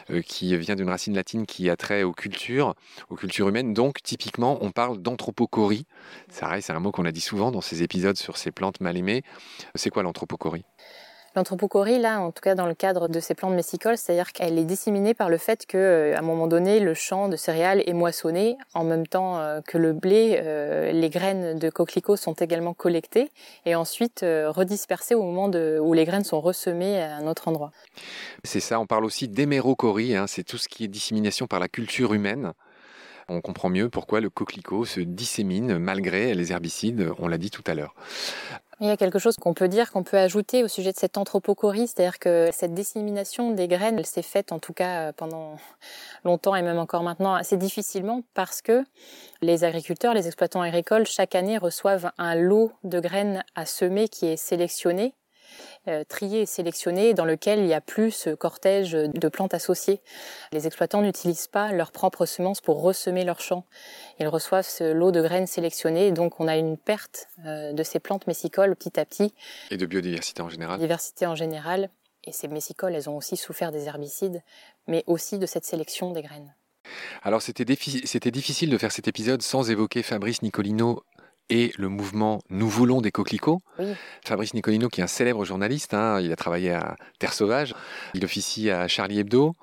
euh, 0.10 0.22
qui 0.22 0.56
vient 0.58 0.76
d'une 0.76 0.90
racine 0.90 1.16
latine 1.16 1.46
qui 1.46 1.70
a 1.70 1.76
trait 1.76 2.04
aux 2.04 2.14
cultures, 2.14 2.76
aux 3.10 3.16
cultures 3.16 3.50
humaines. 3.50 3.74
Donc 3.74 4.02
typiquement 4.02 4.58
on 4.62 4.72
parle 4.72 5.02
d'anthropocorie. 5.02 5.86
C'est 6.30 6.72
un 6.72 6.80
mot 6.80 6.92
qu'on 6.92 7.06
a 7.06 7.12
dit 7.12 7.22
souvent 7.22 7.52
dans 7.52 7.62
ces 7.62 7.84
épisodes 7.84 8.18
sur 8.18 8.38
ces 8.38 8.52
plantes 8.52 8.80
mal 8.80 8.98
aimées. 8.98 9.24
C'est 9.76 9.90
quoi 9.90 10.04
l'anthropocorie 10.04 10.66
L'anthropocorie, 11.36 11.98
là, 11.98 12.22
en 12.22 12.32
tout 12.32 12.42
cas 12.42 12.54
dans 12.54 12.68
le 12.68 12.76
cadre 12.76 13.08
de 13.08 13.20
ces 13.20 13.34
plantes 13.34 13.56
messicoles, 13.56 13.98
c'est-à-dire 13.98 14.34
qu'elle 14.34 14.60
est 14.60 14.66
disséminée 14.66 15.16
par 15.16 15.30
le 15.30 15.38
fait 15.38 15.66
qu'à 15.66 15.78
euh, 15.78 16.18
un 16.18 16.22
moment 16.22 16.46
donné, 16.46 16.80
le 16.80 16.94
champ 16.94 17.28
de 17.28 17.36
céréales 17.36 17.82
est 17.88 17.94
moissonné 17.94 18.56
en 18.76 18.84
même 18.84 19.08
temps 19.08 19.40
euh, 19.40 19.62
que 19.62 19.80
le 19.80 19.94
blé. 19.94 20.40
Euh, 20.44 20.92
les 20.92 21.10
graines 21.10 21.58
de 21.58 21.70
coquelicots 21.72 22.18
sont 22.18 22.34
également 22.34 22.74
collectées 22.74 23.32
et 23.66 23.74
ensuite 23.74 24.24
redispersées 24.24 25.16
au 25.16 25.24
moment 25.24 25.50
où 25.82 25.94
les 25.94 26.06
graines 26.06 26.24
sont 26.24 26.40
ressemées 26.40 27.02
à 27.02 27.16
un 27.16 27.28
autre 27.28 27.48
endroit. 27.48 27.72
C'est 28.44 28.60
ça, 28.60 28.80
on 28.80 28.86
parle 28.86 29.06
aussi 29.06 29.28
d'hémérocorie, 29.28 30.16
hein, 30.16 30.28
c'est 30.28 30.44
tout 30.44 30.58
ce 30.58 30.68
qui 30.68 30.84
est 30.84 30.88
dissémination 30.88 31.48
par 31.48 31.60
la 31.60 31.68
culture 31.68 32.14
humaine. 32.14 32.54
On 33.30 33.42
comprend 33.42 33.70
mieux 33.70 33.90
pourquoi 33.90 34.20
le 34.20 34.30
coquelicot 34.30 34.86
se 34.86 35.00
dissémine 35.00 35.78
malgré 35.78 36.34
les 36.34 36.52
herbicides, 36.52 37.12
on 37.20 37.28
l'a 37.28 37.38
dit 37.38 37.50
tout 37.50 37.64
à 37.68 37.74
l'heure. 37.74 37.96
Il 38.84 38.88
y 38.88 38.92
a 38.92 38.98
quelque 38.98 39.18
chose 39.18 39.38
qu'on 39.38 39.54
peut 39.54 39.70
dire, 39.70 39.94
qu'on 39.94 40.04
peut 40.04 40.18
ajouter 40.18 40.62
au 40.62 40.68
sujet 40.68 40.92
de 40.92 40.98
cette 40.98 41.18
anthropocorie, 41.18 41.88
c'est-à-dire 41.88 42.20
que 42.20 42.50
cette 42.52 42.74
dissémination 42.74 43.52
des 43.52 43.70
graines, 43.70 43.98
elle 43.98 44.06
s'est 44.06 44.22
faite 44.22 44.52
en 44.52 44.60
tout 44.60 44.74
cas 44.74 45.08
euh, 45.08 45.12
pendant 45.14 45.56
longtemps 46.26 46.54
et 46.54 46.62
même 46.62 46.78
encore 46.78 47.02
maintenant 47.02 47.34
assez 47.34 47.56
difficilement 47.56 48.24
parce 48.34 48.62
que 48.62 48.84
les 49.42 49.64
agriculteurs, 49.64 50.14
les 50.14 50.28
exploitants 50.28 50.60
agricoles, 50.60 51.06
chaque 51.06 51.34
année 51.34 51.58
reçoivent 51.58 52.12
un 52.18 52.36
lot 52.36 52.74
de 52.84 53.00
graines 53.00 53.46
à 53.56 53.66
semer 53.66 54.10
qui 54.10 54.26
est 54.26 54.36
sélectionné 54.36 55.14
euh, 55.88 56.04
trié 56.04 56.42
et 56.42 56.46
sélectionné 56.46 57.14
dans 57.14 57.26
lequel 57.26 57.60
il 57.60 57.68
y 57.68 57.74
a 57.74 57.82
plus 57.82 58.12
ce 58.12 58.30
cortège 58.30 58.92
de 58.92 59.28
plantes 59.28 59.54
associées. 59.54 60.02
Les 60.52 60.68
exploitants 60.68 61.02
n'utilisent 61.02 61.48
pas 61.48 61.72
leurs 61.72 61.92
propres 61.92 62.26
semences 62.26 62.62
pour 62.62 62.82
ressemer 62.82 63.26
leurs 63.26 63.42
champs. 63.42 63.66
Ils 64.20 64.28
reçoivent 64.28 64.68
ce 64.68 64.94
lot 64.94 65.12
de 65.12 65.22
graines 65.22 65.48
sélectionnées, 65.48 66.12
donc 66.12 66.40
on 66.40 66.48
a 66.48 66.58
une 66.58 66.78
perte 66.78 67.28
euh, 67.46 67.74
de 67.74 67.84
ces 67.84 68.00
plantes 68.00 68.28
messicoles 68.28 68.76
petit 68.76 69.00
à 69.00 69.06
petit. 69.06 69.34
Et 69.72 69.78
de 69.78 69.86
biodiversité 69.86 70.42
en 70.42 70.50
général. 70.50 70.80
Diversité 70.80 71.26
en 71.26 71.36
général. 71.36 71.90
Et 72.24 72.32
ces 72.32 72.48
messicoles, 72.48 72.96
elles 72.96 73.10
ont 73.10 73.18
aussi 73.18 73.36
souffert 73.36 73.72
des 73.72 73.88
herbicides, 73.88 74.42
mais 74.88 75.04
aussi 75.08 75.40
de 75.40 75.46
cette 75.46 75.66
sélection 75.66 76.12
des 76.12 76.22
graines. 76.22 76.56
Alors 77.22 77.42
c'était 77.42 77.66
difficile 77.66 78.70
de 78.70 78.78
faire 78.78 78.92
cet 78.92 79.08
épisode 79.08 79.42
sans 79.42 79.70
évoquer 79.70 80.04
Fabrice 80.04 80.42
Nicolino 80.42 81.04
et 81.50 81.72
le 81.78 81.90
mouvement 81.90 82.42
Nous 82.50 82.68
voulons 82.68 83.02
des 83.02 83.12
coquelicots. 83.12 83.60
Fabrice 84.26 84.54
Nicolino, 84.54 84.90
qui 84.90 85.02
est 85.02 85.04
un 85.04 85.08
célèbre 85.08 85.46
journaliste, 85.46 85.94
hein, 85.94 86.20
il 86.22 86.32
a 86.32 86.36
travaillé 86.36 86.72
à 86.72 86.96
Terre 87.20 87.34
Sauvage, 87.34 87.74
il 88.14 88.24
officie 88.24 88.70
à 88.70 88.88
Charlie 88.88 89.20
Hebdo. 89.20 89.56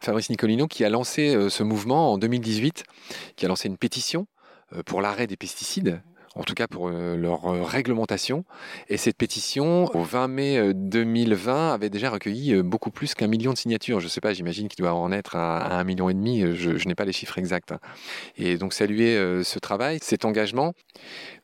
Fabrice 0.00 0.30
Nicolino 0.30 0.66
qui 0.66 0.84
a 0.84 0.88
lancé 0.88 1.34
euh, 1.34 1.48
ce 1.48 1.62
mouvement 1.62 2.12
en 2.12 2.18
2018, 2.18 2.84
qui 3.36 3.44
a 3.44 3.48
lancé 3.48 3.68
une 3.68 3.78
pétition 3.78 4.26
euh, 4.74 4.82
pour 4.84 5.00
l'arrêt 5.00 5.26
des 5.26 5.36
pesticides 5.36 6.00
en 6.34 6.42
tout 6.42 6.54
cas 6.54 6.66
pour 6.66 6.88
euh, 6.88 7.16
leur 7.16 7.46
euh, 7.46 7.62
réglementation. 7.62 8.44
Et 8.88 8.96
cette 8.96 9.16
pétition, 9.16 9.84
au 9.94 10.02
20 10.02 10.28
mai 10.28 10.74
2020, 10.74 11.52
euh, 11.52 11.74
avait 11.74 11.90
déjà 11.90 12.10
recueilli 12.10 12.62
beaucoup 12.62 12.90
plus 12.90 13.14
qu'un 13.14 13.26
million 13.26 13.52
de 13.52 13.58
signatures. 13.58 14.00
Je 14.00 14.06
ne 14.06 14.10
sais 14.10 14.20
pas, 14.20 14.32
j'imagine 14.32 14.68
qu'il 14.68 14.82
doit 14.82 14.94
en 14.94 15.12
être 15.12 15.36
à, 15.36 15.78
un 15.78 15.84
million 15.84 16.08
et 16.08 16.14
demi. 16.14 16.42
Je, 16.54 16.88
n'ai 16.88 16.94
pas 16.94 17.04
les 17.04 17.12
chiffres 17.12 17.38
exacts. 17.38 17.72
Hein. 17.72 17.80
Et 18.36 18.56
donc 18.58 18.72
saluer 18.72 19.42
ce 19.44 19.58
travail, 19.58 19.98
cet 20.02 20.24
engagement. 20.24 20.72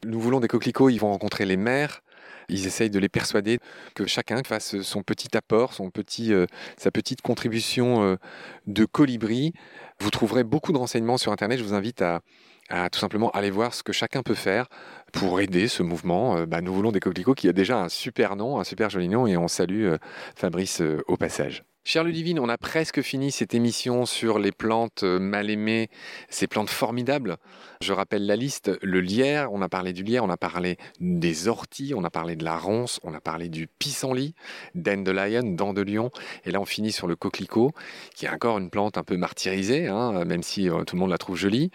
Nous 0.05 0.21
voulons 0.21 0.41
des 0.41 0.49
coquelicots, 0.49 0.91
ils 0.91 0.99
vont 0.99 1.11
rencontrer 1.11 1.47
les 1.47 1.57
maires. 1.57 2.03
Ils 2.49 2.67
essayent 2.67 2.91
de 2.91 2.99
les 2.99 3.09
persuader 3.09 3.61
que 3.95 4.07
chacun 4.07 4.43
fasse 4.45 4.81
son 4.83 5.03
petit 5.03 5.37
apport, 5.37 5.73
son 5.73 5.91
petit, 5.91 6.33
sa 6.77 6.91
petite 6.91 7.23
contribution 7.23 8.19
de 8.67 8.85
colibri. 8.85 9.53
Vous 10.01 10.11
trouverez 10.11 10.43
beaucoup 10.43 10.73
de 10.73 10.79
renseignements 10.79 11.19
sur 11.19 11.31
Internet. 11.31 11.59
Je 11.59 11.65
vous 11.65 11.75
invite 11.75 12.03
à, 12.03 12.23
à 12.71 12.89
tout 12.89 12.99
simplement 12.99 13.31
aller 13.31 13.51
voir 13.51 13.75
ce 13.75 13.83
que 13.83 13.93
chacun 13.93 14.23
peut 14.23 14.35
faire 14.35 14.67
pour 15.13 15.41
aider 15.41 15.69
ce 15.69 15.83
mouvement. 15.83 16.37
Euh, 16.39 16.47
bah, 16.47 16.61
nous 16.61 16.73
voulons 16.73 16.93
des 16.93 17.01
coquelicots 17.01 17.35
qui 17.35 17.49
a 17.49 17.53
déjà 17.53 17.83
un 17.83 17.89
super 17.89 18.37
nom, 18.37 18.59
un 18.59 18.65
super 18.65 18.91
joli 18.91 19.09
nom, 19.09 19.27
et 19.27 19.37
on 19.37 19.49
salue 19.49 19.85
euh, 19.85 19.99
Fabrice 20.37 20.81
euh, 20.81 21.03
au 21.09 21.17
passage. 21.17 21.65
Cher 21.83 22.05
Ludivine, 22.05 22.39
on 22.39 22.49
a 22.51 22.59
presque 22.59 23.01
fini 23.01 23.33
cette 23.33 23.55
émission 23.55 24.05
sur 24.05 24.39
les 24.39 24.53
plantes 24.53 25.03
mal 25.03 25.49
aimées, 25.49 25.89
ces 26.29 26.47
plantes 26.47 26.69
formidables. 26.69 27.39
Je 27.81 27.95
rappelle 27.95 28.27
la 28.27 28.37
liste, 28.37 28.71
le 28.83 29.01
lierre, 29.01 29.51
on 29.51 29.63
a 29.63 29.69
parlé 29.71 29.95
du 29.95 30.03
lierre, 30.03 30.23
on 30.23 30.29
a 30.29 30.37
parlé 30.37 30.77
des 31.01 31.49
orties, 31.49 31.95
on 31.97 32.05
a 32.05 32.11
parlé 32.11 32.37
de 32.37 32.45
la 32.45 32.59
ronce, 32.59 33.01
on 33.03 33.15
a 33.15 33.21
parlé 33.21 33.49
du 33.49 33.67
pissenlit, 33.67 34.35
dandelion, 34.75 35.55
dent 35.55 35.73
de 35.73 35.81
lion, 35.81 36.11
et 36.45 36.51
là 36.51 36.61
on 36.61 36.67
finit 36.67 36.93
sur 36.93 37.07
le 37.07 37.17
coquelicot, 37.17 37.73
qui 38.15 38.27
est 38.27 38.29
encore 38.29 38.59
une 38.59 38.69
plante 38.69 38.99
un 38.99 39.03
peu 39.03 39.17
martyrisée, 39.17 39.89
hein, 39.89 40.27
même 40.27 40.43
si 40.43 40.69
tout 40.87 40.97
le 40.97 41.01
monde 41.01 41.11
la 41.11 41.19
trouve 41.19 41.37
jolie. 41.37 41.71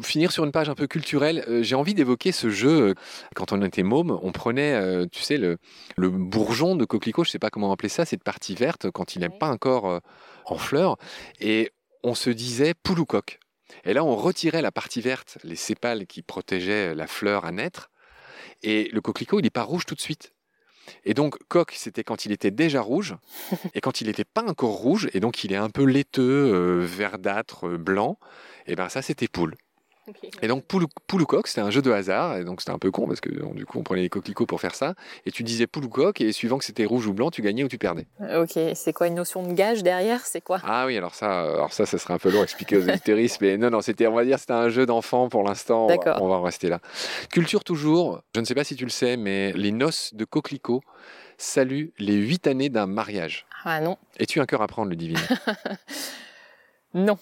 Finir 0.00 0.30
sur 0.30 0.44
une 0.44 0.52
page 0.52 0.68
un 0.68 0.76
peu 0.76 0.86
culturelle, 0.86 1.44
j'ai 1.62 1.74
envie 1.74 1.94
d'évoquer 1.94 2.30
ce 2.30 2.48
jeu 2.48 2.94
quand 3.34 3.52
on 3.52 3.60
était 3.62 3.82
môme, 3.82 4.16
on 4.22 4.30
prenait, 4.30 4.74
euh, 4.74 5.06
tu 5.10 5.22
sais, 5.22 5.36
le, 5.36 5.58
bourgeon 5.96 6.76
de 6.76 6.84
coquelicot, 6.84 7.24
je 7.24 7.30
ne 7.30 7.32
sais 7.32 7.38
pas 7.40 7.50
comment 7.50 7.72
appeler 7.72 7.88
ça, 7.88 8.04
cette 8.04 8.22
partie 8.22 8.54
verte, 8.54 8.90
quand 8.92 9.16
il 9.16 9.20
n'est 9.20 9.28
pas 9.28 9.47
encore 9.48 9.88
euh, 9.88 10.00
en 10.46 10.58
fleurs, 10.58 10.96
et 11.40 11.70
on 12.02 12.14
se 12.14 12.30
disait 12.30 12.74
poule 12.74 13.00
ou 13.00 13.04
coq. 13.04 13.38
Et 13.84 13.92
là, 13.92 14.04
on 14.04 14.16
retirait 14.16 14.62
la 14.62 14.72
partie 14.72 15.00
verte, 15.00 15.38
les 15.44 15.56
sépales 15.56 16.06
qui 16.06 16.22
protégeaient 16.22 16.94
la 16.94 17.06
fleur 17.06 17.44
à 17.44 17.52
naître, 17.52 17.90
et 18.62 18.88
le 18.92 19.00
coquelicot, 19.00 19.40
il 19.40 19.42
n'est 19.42 19.50
pas 19.50 19.62
rouge 19.62 19.86
tout 19.86 19.94
de 19.94 20.00
suite. 20.00 20.32
Et 21.04 21.12
donc, 21.12 21.36
coq, 21.48 21.72
c'était 21.76 22.04
quand 22.04 22.24
il 22.24 22.32
était 22.32 22.50
déjà 22.50 22.80
rouge, 22.80 23.16
et 23.74 23.80
quand 23.80 24.00
il 24.00 24.06
n'était 24.06 24.24
pas 24.24 24.42
encore 24.42 24.74
rouge, 24.74 25.08
et 25.12 25.20
donc 25.20 25.44
il 25.44 25.52
est 25.52 25.56
un 25.56 25.70
peu 25.70 25.84
laiteux, 25.84 26.52
euh, 26.54 26.84
verdâtre, 26.84 27.68
blanc, 27.76 28.18
et 28.66 28.74
bien 28.74 28.88
ça, 28.88 29.02
c'était 29.02 29.28
poule. 29.28 29.54
Et 30.42 30.48
donc, 30.48 30.64
poule, 30.64 30.84
ou 30.84 31.26
coq, 31.26 31.46
c'était 31.46 31.60
un 31.60 31.70
jeu 31.70 31.82
de 31.82 31.90
hasard, 31.90 32.36
et 32.36 32.44
donc 32.44 32.60
c'était 32.60 32.72
un 32.72 32.78
peu 32.78 32.90
con 32.90 33.06
parce 33.06 33.20
que 33.20 33.28
du 33.52 33.66
coup, 33.66 33.78
on 33.78 33.82
prenait 33.82 34.02
les 34.02 34.08
coquelicots 34.08 34.46
pour 34.46 34.60
faire 34.60 34.74
ça, 34.74 34.94
et 35.26 35.30
tu 35.30 35.42
disais 35.42 35.66
poule 35.66 35.84
ou 35.84 35.88
coq, 35.88 36.20
et 36.20 36.32
suivant 36.32 36.58
que 36.58 36.64
c'était 36.64 36.84
rouge 36.84 37.06
ou 37.06 37.12
blanc, 37.12 37.30
tu 37.30 37.42
gagnais 37.42 37.64
ou 37.64 37.68
tu 37.68 37.78
perdais. 37.78 38.06
Euh, 38.20 38.44
ok, 38.44 38.58
c'est 38.74 38.92
quoi 38.92 39.06
une 39.06 39.14
notion 39.14 39.42
de 39.42 39.52
gage 39.52 39.82
derrière 39.82 40.26
C'est 40.26 40.40
quoi? 40.40 40.60
Ah 40.64 40.86
oui, 40.86 40.96
alors 40.96 41.14
ça, 41.14 41.40
alors 41.40 41.72
ça, 41.72 41.86
ça 41.86 41.98
serait 41.98 42.14
un 42.14 42.18
peu 42.18 42.30
long 42.30 42.40
à 42.40 42.44
expliquer 42.44 42.76
aux 42.76 42.88
auditeurs, 42.88 43.18
mais 43.40 43.56
non, 43.56 43.70
non, 43.70 43.80
c'était, 43.80 44.06
on 44.06 44.14
va 44.14 44.24
dire, 44.24 44.38
c'était 44.38 44.52
un 44.52 44.68
jeu 44.68 44.86
d'enfant 44.86 45.28
pour 45.28 45.42
l'instant. 45.42 45.86
D'accord. 45.86 46.18
On 46.20 46.28
va 46.28 46.36
en 46.36 46.42
rester 46.42 46.68
là. 46.68 46.80
Culture 47.30 47.64
toujours. 47.64 48.22
Je 48.34 48.40
ne 48.40 48.44
sais 48.44 48.54
pas 48.54 48.64
si 48.64 48.76
tu 48.76 48.84
le 48.84 48.90
sais, 48.90 49.16
mais 49.16 49.52
les 49.52 49.72
noces 49.72 50.14
de 50.14 50.24
coquelicots 50.24 50.82
saluent 51.36 51.92
les 51.98 52.14
huit 52.14 52.46
années 52.46 52.68
d'un 52.68 52.86
mariage. 52.86 53.46
Ah 53.64 53.80
non. 53.80 53.96
Es-tu 54.18 54.40
un 54.40 54.46
cœur 54.46 54.62
à 54.62 54.66
prendre, 54.66 54.90
le 54.90 54.96
divin? 54.96 55.20
Non. 56.94 57.18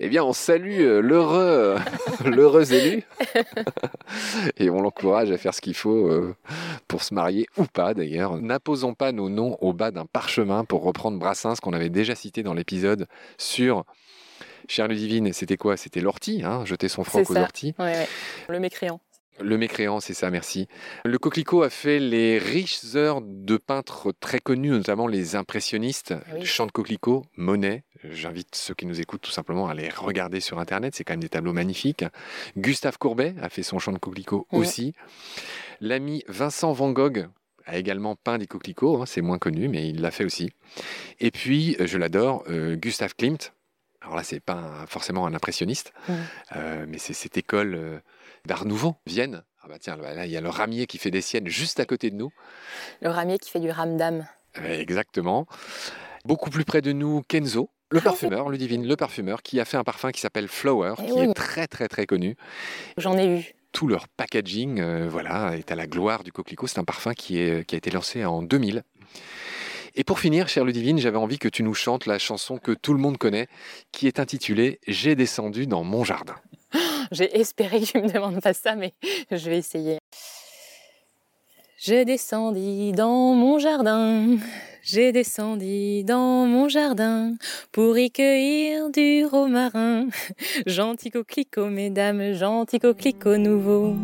Eh 0.00 0.08
bien, 0.08 0.24
on 0.24 0.32
salue 0.32 0.80
euh, 0.80 1.00
l'heureux, 1.00 1.76
l'heureux 2.24 2.72
élu 2.72 3.02
et 4.56 4.70
on 4.70 4.80
l'encourage 4.80 5.30
à 5.30 5.38
faire 5.38 5.54
ce 5.54 5.60
qu'il 5.60 5.74
faut 5.74 6.08
euh, 6.08 6.34
pour 6.88 7.02
se 7.02 7.14
marier 7.14 7.46
ou 7.56 7.64
pas 7.64 7.94
d'ailleurs. 7.94 8.36
N'apposons 8.36 8.94
pas 8.94 9.12
nos 9.12 9.28
noms 9.28 9.56
au 9.60 9.72
bas 9.72 9.90
d'un 9.90 10.06
parchemin 10.06 10.64
pour 10.64 10.82
reprendre 10.82 11.18
Brassens 11.18 11.56
qu'on 11.56 11.72
avait 11.72 11.90
déjà 11.90 12.14
cité 12.14 12.42
dans 12.42 12.54
l'épisode 12.54 13.06
sur 13.38 13.84
Cher 14.68 14.86
Ludivine. 14.88 15.32
C'était 15.32 15.56
quoi? 15.56 15.76
C'était 15.76 16.00
l'ortie, 16.00 16.42
hein, 16.44 16.64
jeter 16.64 16.88
son 16.88 17.04
froc 17.04 17.28
aux 17.30 17.36
orties. 17.36 17.74
Le 18.48 18.60
mécréant. 18.60 19.00
Le 19.40 19.56
mécréant, 19.56 20.00
c'est 20.00 20.14
ça, 20.14 20.30
merci. 20.30 20.68
Le 21.04 21.18
coquelicot 21.18 21.62
a 21.62 21.70
fait 21.70 21.98
les 21.98 22.38
riches 22.38 22.94
heures 22.94 23.22
de 23.22 23.56
peintres 23.56 24.12
très 24.18 24.38
connus, 24.38 24.70
notamment 24.70 25.06
les 25.06 25.36
impressionnistes. 25.36 26.14
Oui. 26.34 26.44
Chant 26.44 26.66
de 26.66 26.72
coquelicot, 26.72 27.24
Monet. 27.36 27.84
J'invite 28.04 28.54
ceux 28.54 28.74
qui 28.74 28.86
nous 28.86 29.00
écoutent 29.00 29.20
tout 29.20 29.30
simplement 29.30 29.68
à 29.68 29.74
les 29.74 29.88
regarder 29.88 30.40
sur 30.40 30.58
Internet. 30.58 30.94
C'est 30.94 31.04
quand 31.04 31.14
même 31.14 31.20
des 31.20 31.28
tableaux 31.28 31.52
magnifiques. 31.52 32.04
Gustave 32.56 32.98
Courbet 32.98 33.34
a 33.40 33.48
fait 33.48 33.62
son 33.62 33.78
chant 33.78 33.92
de 33.92 33.98
coquelicot 33.98 34.46
aussi. 34.52 34.94
L'ami 35.80 36.22
Vincent 36.28 36.72
Van 36.72 36.92
Gogh 36.92 37.28
a 37.66 37.78
également 37.78 38.16
peint 38.16 38.38
des 38.38 38.46
coquelicots. 38.46 39.02
Hein, 39.02 39.06
c'est 39.06 39.20
moins 39.20 39.38
connu, 39.38 39.68
mais 39.68 39.88
il 39.88 40.00
l'a 40.00 40.10
fait 40.10 40.24
aussi. 40.24 40.50
Et 41.18 41.30
puis, 41.30 41.76
je 41.78 41.98
l'adore, 41.98 42.44
euh, 42.48 42.76
Gustave 42.76 43.14
Klimt. 43.14 43.52
Alors 44.02 44.16
là, 44.16 44.22
c'est 44.22 44.40
pas 44.40 44.84
forcément 44.86 45.26
un 45.26 45.34
impressionniste, 45.34 45.92
euh, 46.56 46.86
mais 46.88 46.98
c'est 46.98 47.12
cette 47.12 47.36
école 47.36 47.74
euh, 47.74 47.98
d'Art 48.46 48.64
Nouveau, 48.64 48.96
Vienne. 49.06 49.42
Ah 49.62 49.68
bah 49.68 49.76
tiens, 49.78 49.96
là, 49.96 50.24
il 50.24 50.32
y 50.32 50.36
a 50.38 50.40
le 50.40 50.48
ramier 50.48 50.86
qui 50.86 50.96
fait 50.96 51.10
des 51.10 51.20
siennes 51.20 51.48
juste 51.48 51.80
à 51.80 51.84
côté 51.84 52.10
de 52.10 52.16
nous. 52.16 52.32
Le 53.02 53.10
ramier 53.10 53.38
qui 53.38 53.50
fait 53.50 53.60
du 53.60 53.70
ramdam. 53.70 54.26
Exactement. 54.64 55.46
Beaucoup 56.24 56.48
plus 56.48 56.64
près 56.64 56.80
de 56.80 56.92
nous, 56.92 57.22
Kenzo, 57.28 57.70
le 57.90 58.00
parfumeur, 58.00 58.48
Ludivine, 58.48 58.86
le 58.86 58.96
parfumeur, 58.96 59.42
qui 59.42 59.60
a 59.60 59.64
fait 59.64 59.76
un 59.76 59.84
parfum 59.84 60.12
qui 60.12 60.20
s'appelle 60.20 60.48
Flower, 60.48 60.94
eh 60.98 61.06
qui 61.10 61.18
est 61.18 61.34
très 61.34 61.66
très 61.66 61.88
très 61.88 62.06
connu. 62.06 62.36
J'en 62.96 63.18
ai 63.18 63.26
eu. 63.26 63.54
Tout 63.72 63.86
leur 63.86 64.08
packaging, 64.08 64.80
euh, 64.80 65.08
voilà, 65.08 65.56
est 65.56 65.70
à 65.70 65.76
la 65.76 65.86
gloire 65.86 66.24
du 66.24 66.32
coquelicot. 66.32 66.66
C'est 66.66 66.80
un 66.80 66.84
parfum 66.84 67.14
qui, 67.14 67.38
est, 67.38 67.64
qui 67.64 67.76
a 67.76 67.78
été 67.78 67.90
lancé 67.90 68.24
en 68.24 68.42
2000. 68.42 68.82
Et 69.94 70.04
pour 70.04 70.20
finir, 70.20 70.48
chère 70.48 70.64
Ludivine, 70.64 70.98
j'avais 70.98 71.16
envie 71.16 71.38
que 71.38 71.48
tu 71.48 71.62
nous 71.62 71.74
chantes 71.74 72.06
la 72.06 72.18
chanson 72.18 72.58
que 72.58 72.72
tout 72.72 72.92
le 72.92 73.00
monde 73.00 73.18
connaît, 73.18 73.48
qui 73.92 74.06
est 74.06 74.20
intitulée 74.20 74.78
J'ai 74.86 75.14
descendu 75.14 75.66
dans 75.66 75.84
mon 75.84 76.04
jardin. 76.04 76.36
J'ai 77.12 77.38
espéré 77.38 77.80
que 77.80 77.86
tu 77.86 77.98
me 77.98 78.08
demandes 78.08 78.40
pas 78.40 78.52
ça, 78.54 78.76
mais 78.76 78.94
je 79.30 79.50
vais 79.50 79.58
essayer. 79.58 79.98
J'ai 81.82 82.04
descendu 82.04 82.92
dans 82.92 83.32
mon 83.32 83.58
jardin, 83.58 84.36
j'ai 84.82 85.12
descendu 85.12 86.04
dans 86.04 86.44
mon 86.44 86.68
jardin 86.68 87.36
pour 87.72 87.96
y 87.96 88.10
cueillir 88.10 88.90
du 88.90 89.24
romarin. 89.24 90.08
Gentil 90.66 91.10
coquelicot, 91.10 91.70
mesdames, 91.70 92.34
gentil 92.34 92.80
coquelicot 92.80 93.38
nouveau. 93.38 93.96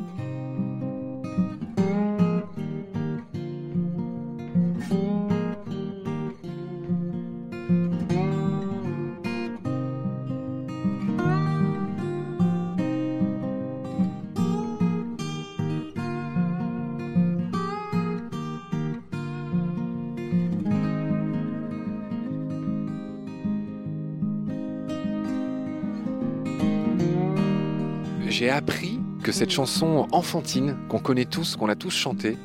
J'ai 28.38 28.50
appris 28.50 29.00
que 29.24 29.32
cette 29.32 29.48
chanson 29.48 30.06
enfantine, 30.12 30.76
qu'on 30.90 30.98
connaît 30.98 31.24
tous, 31.24 31.56
qu'on 31.56 31.70
a 31.70 31.74
tous 31.74 31.96
chantée, 31.96 32.36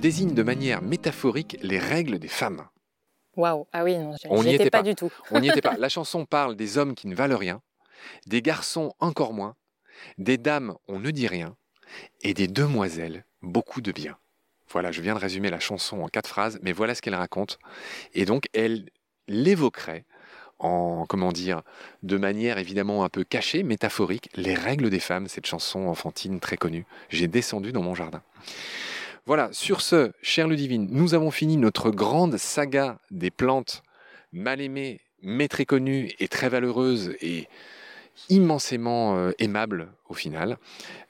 désigne 0.00 0.34
de 0.34 0.42
manière 0.42 0.82
métaphorique 0.82 1.56
les 1.62 1.78
règles 1.78 2.18
des 2.18 2.26
femmes. 2.26 2.66
Waouh, 3.36 3.68
ah 3.72 3.84
oui, 3.84 3.96
non, 3.96 4.16
on 4.28 4.42
n'y 4.42 4.56
était 4.56 4.70
pas, 4.70 4.82
du 4.82 4.96
tout. 4.96 5.12
on 5.30 5.38
n'y 5.38 5.48
était 5.48 5.60
pas. 5.60 5.76
La 5.78 5.88
chanson 5.88 6.26
parle 6.26 6.56
des 6.56 6.78
hommes 6.78 6.96
qui 6.96 7.06
ne 7.06 7.14
valent 7.14 7.38
rien, 7.38 7.62
des 8.26 8.42
garçons 8.42 8.92
encore 8.98 9.32
moins, 9.32 9.54
des 10.18 10.36
dames 10.36 10.74
on 10.88 10.98
ne 10.98 11.12
dit 11.12 11.28
rien, 11.28 11.54
et 12.22 12.34
des 12.34 12.48
demoiselles 12.48 13.24
beaucoup 13.40 13.82
de 13.82 13.92
bien. 13.92 14.18
Voilà, 14.68 14.90
je 14.90 15.00
viens 15.00 15.14
de 15.14 15.20
résumer 15.20 15.48
la 15.48 15.60
chanson 15.60 16.02
en 16.02 16.08
quatre 16.08 16.28
phrases, 16.28 16.58
mais 16.60 16.72
voilà 16.72 16.96
ce 16.96 17.02
qu'elle 17.02 17.14
raconte. 17.14 17.60
Et 18.14 18.24
donc, 18.24 18.46
elle 18.52 18.90
l'évoquerait 19.28 20.06
en, 20.58 21.04
comment 21.08 21.32
dire, 21.32 21.62
de 22.02 22.16
manière 22.16 22.58
évidemment 22.58 23.04
un 23.04 23.08
peu 23.08 23.24
cachée, 23.24 23.62
métaphorique, 23.62 24.30
les 24.36 24.54
règles 24.54 24.90
des 24.90 25.00
femmes, 25.00 25.28
cette 25.28 25.46
chanson 25.46 25.86
enfantine 25.86 26.40
très 26.40 26.56
connue. 26.56 26.86
J'ai 27.08 27.28
descendu 27.28 27.72
dans 27.72 27.82
mon 27.82 27.94
jardin. 27.94 28.22
Voilà, 29.26 29.48
sur 29.52 29.80
ce, 29.80 30.12
cher 30.20 30.48
Ludivine, 30.48 30.88
nous 30.90 31.14
avons 31.14 31.30
fini 31.30 31.56
notre 31.56 31.90
grande 31.90 32.36
saga 32.36 32.98
des 33.10 33.30
plantes 33.30 33.82
mal 34.32 34.60
aimées, 34.60 35.00
mais 35.22 35.48
très 35.48 35.64
connues 35.64 36.10
et 36.18 36.28
très 36.28 36.50
valeureuses 36.50 37.14
et 37.22 37.48
immensément 38.28 39.16
euh, 39.16 39.32
aimables 39.38 39.88
au 40.08 40.14
final. 40.14 40.58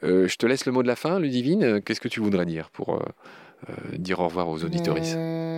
Euh, 0.04 0.28
je 0.28 0.36
te 0.36 0.46
laisse 0.46 0.64
le 0.66 0.72
mot 0.72 0.82
de 0.82 0.88
la 0.88 0.96
fin, 0.96 1.18
Ludivine. 1.18 1.82
Qu'est-ce 1.82 2.00
que 2.00 2.08
tu 2.08 2.20
voudrais 2.20 2.46
dire 2.46 2.70
pour 2.70 2.94
euh, 2.94 2.98
dire 3.98 4.20
au 4.20 4.28
revoir 4.28 4.48
aux 4.48 4.62
auditoristes? 4.64 5.16
Mmh. 5.16 5.53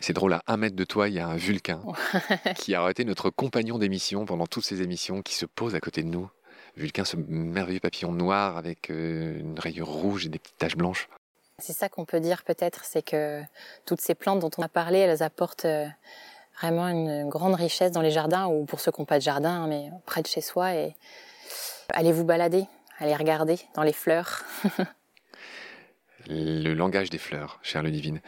C'est 0.00 0.12
drôle, 0.12 0.34
à 0.34 0.42
un 0.46 0.56
mètre 0.56 0.76
de 0.76 0.84
toi, 0.84 1.08
il 1.08 1.14
y 1.14 1.20
a 1.20 1.26
un 1.26 1.36
vulcain 1.36 1.82
qui 2.56 2.74
a 2.74 2.88
été 2.90 3.04
notre 3.04 3.30
compagnon 3.30 3.78
d'émission 3.78 4.24
pendant 4.24 4.46
toutes 4.46 4.64
ces 4.64 4.82
émissions, 4.82 5.22
qui 5.22 5.34
se 5.34 5.46
pose 5.46 5.74
à 5.74 5.80
côté 5.80 6.02
de 6.02 6.08
nous. 6.08 6.30
Vulcain, 6.76 7.04
ce 7.04 7.16
merveilleux 7.16 7.80
papillon 7.80 8.12
noir 8.12 8.58
avec 8.58 8.90
une 8.90 9.58
rayure 9.58 9.88
rouge 9.88 10.26
et 10.26 10.28
des 10.28 10.38
petites 10.38 10.58
taches 10.58 10.76
blanches. 10.76 11.08
C'est 11.58 11.72
ça 11.72 11.88
qu'on 11.88 12.04
peut 12.04 12.20
dire 12.20 12.42
peut-être, 12.44 12.84
c'est 12.84 13.02
que 13.02 13.42
toutes 13.86 14.02
ces 14.02 14.14
plantes 14.14 14.40
dont 14.40 14.50
on 14.58 14.62
a 14.62 14.68
parlé, 14.68 14.98
elles 14.98 15.22
apportent 15.22 15.64
euh, 15.64 15.86
vraiment 16.60 16.86
une 16.86 17.28
grande 17.30 17.54
richesse 17.54 17.92
dans 17.92 18.02
les 18.02 18.10
jardins, 18.10 18.46
ou 18.46 18.66
pour 18.66 18.80
ceux 18.80 18.92
qui 18.92 19.00
n'ont 19.00 19.06
pas 19.06 19.18
de 19.18 19.24
jardin, 19.24 19.62
hein, 19.62 19.66
mais 19.66 19.90
près 20.04 20.20
de 20.20 20.26
chez 20.26 20.42
soi. 20.42 20.74
Et 20.74 20.94
allez 21.94 22.12
vous 22.12 22.24
balader, 22.24 22.66
allez 22.98 23.16
regarder 23.16 23.58
dans 23.74 23.82
les 23.82 23.94
fleurs. 23.94 24.44
le 26.28 26.74
langage 26.74 27.10
des 27.10 27.18
fleurs, 27.18 27.58
cher 27.62 27.82
Ludivine. 27.82 28.20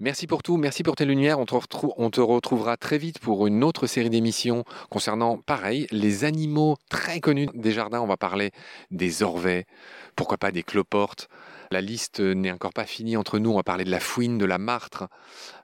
Merci 0.00 0.26
pour 0.26 0.42
tout, 0.42 0.56
merci 0.56 0.82
pour 0.82 0.96
tes 0.96 1.04
lumières. 1.04 1.38
On 1.38 1.46
te, 1.46 1.54
on 1.96 2.10
te 2.10 2.20
retrouvera 2.20 2.76
très 2.76 2.98
vite 2.98 3.18
pour 3.18 3.46
une 3.46 3.64
autre 3.64 3.86
série 3.86 4.10
d'émissions 4.10 4.64
concernant, 4.90 5.38
pareil, 5.38 5.86
les 5.90 6.24
animaux 6.24 6.76
très 6.90 7.20
connus 7.20 7.48
des 7.54 7.72
jardins. 7.72 8.00
On 8.00 8.06
va 8.06 8.16
parler 8.16 8.50
des 8.90 9.22
orvets, 9.22 9.66
pourquoi 10.14 10.36
pas 10.36 10.50
des 10.50 10.62
cloportes. 10.62 11.28
La 11.70 11.80
liste 11.80 12.20
n'est 12.20 12.52
encore 12.52 12.72
pas 12.72 12.86
finie 12.86 13.16
entre 13.16 13.38
nous. 13.38 13.50
On 13.50 13.56
va 13.56 13.64
parler 13.64 13.84
de 13.84 13.90
la 13.90 14.00
fouine, 14.00 14.38
de 14.38 14.44
la 14.44 14.58
martre. 14.58 15.08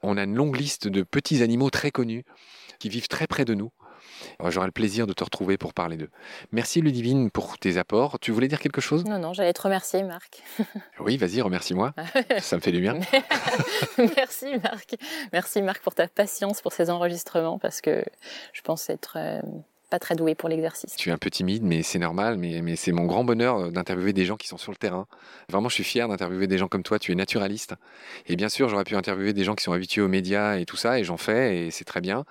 On 0.02 0.16
a 0.16 0.24
une 0.24 0.34
longue 0.34 0.56
liste 0.56 0.88
de 0.88 1.02
petits 1.02 1.42
animaux 1.42 1.70
très 1.70 1.90
connus 1.90 2.24
qui 2.78 2.88
vivent 2.88 3.08
très 3.08 3.26
près 3.26 3.44
de 3.44 3.54
nous. 3.54 3.70
J'aurai 4.50 4.66
le 4.66 4.72
plaisir 4.72 5.06
de 5.06 5.12
te 5.12 5.24
retrouver 5.24 5.56
pour 5.56 5.74
parler 5.74 5.96
d'eux. 5.96 6.10
Merci 6.52 6.80
Ludivine 6.80 7.30
pour 7.30 7.58
tes 7.58 7.76
apports. 7.76 8.18
Tu 8.20 8.32
voulais 8.32 8.48
dire 8.48 8.60
quelque 8.60 8.80
chose? 8.80 9.04
Non, 9.04 9.18
non, 9.18 9.32
j'allais 9.32 9.52
te 9.52 9.62
remercier 9.62 10.02
Marc. 10.02 10.42
oui, 11.00 11.16
vas-y, 11.16 11.40
remercie-moi. 11.40 11.94
Ça 12.40 12.56
me 12.56 12.60
fait 12.60 12.72
du 12.72 12.80
bien. 12.80 12.98
Merci 14.16 14.46
Marc. 14.62 14.96
Merci 15.32 15.62
Marc 15.62 15.82
pour 15.82 15.94
ta 15.94 16.08
patience 16.08 16.60
pour 16.60 16.72
ces 16.72 16.90
enregistrements 16.90 17.58
parce 17.58 17.80
que 17.80 18.04
je 18.52 18.60
pense 18.62 18.90
être... 18.90 19.16
Euh, 19.16 19.40
pas 19.92 19.98
très 19.98 20.14
doué 20.14 20.34
pour 20.34 20.48
l'exercice. 20.48 20.96
Tu 20.96 21.10
es 21.10 21.12
un 21.12 21.18
peu 21.18 21.28
timide, 21.28 21.62
mais 21.64 21.82
c'est 21.82 21.98
normal. 21.98 22.38
Mais, 22.38 22.76
c'est 22.76 22.92
mon 22.92 23.04
grand 23.04 23.24
bonheur 23.24 23.58
euh, 23.58 23.70
d'interviewer 23.70 24.14
des 24.14 24.24
gens 24.24 24.38
qui 24.38 24.48
sont 24.48 24.56
sur 24.56 24.72
le 24.72 24.78
terrain. 24.78 25.06
Vraiment, 25.50 25.68
je 25.68 25.74
suis 25.74 25.84
fier 25.84 26.08
d'interviewer 26.08 26.46
des 26.46 26.56
gens 26.56 26.66
comme 26.66 26.82
toi. 26.82 26.98
Tu 26.98 27.12
es 27.12 27.14
naturaliste. 27.14 27.74
Et 28.26 28.36
bien 28.36 28.48
sûr, 28.48 28.70
j'aurais 28.70 28.84
pu 28.84 28.96
interviewer 28.96 29.34
des 29.34 29.44
gens 29.44 29.54
qui 29.54 29.64
sont 29.64 29.72
habitués 29.72 30.00
aux 30.00 30.08
médias 30.08 30.56
et 30.56 30.64
tout 30.64 30.78
ça, 30.78 30.98
et 30.98 31.04
j'en 31.04 31.18
fais, 31.18 31.66
et 31.66 31.70
c'est 31.70 31.84
très 31.84 32.00
bien. 32.00 32.24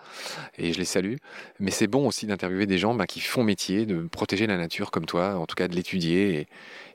Et 0.58 0.74
je 0.74 0.80
les 0.80 0.86
salue. 0.86 1.18
Mais 1.60 1.70
c'est 1.70 1.86
bon 1.86 2.08
aussi 2.08 2.26
d'interviewer 2.26 2.66
des 2.66 2.80
gens 2.80 2.96
bah, 2.96 3.06
qui 3.06 3.20
font 3.20 3.44
métier, 3.44 3.86
de 3.86 4.08
protéger 4.08 4.48
la 4.48 4.58
nature 4.58 4.90
comme 4.90 5.06
toi, 5.06 5.36
en 5.36 5.46
tout 5.46 5.56
cas 5.56 5.68
de 5.68 5.76
l'étudier 5.76 6.48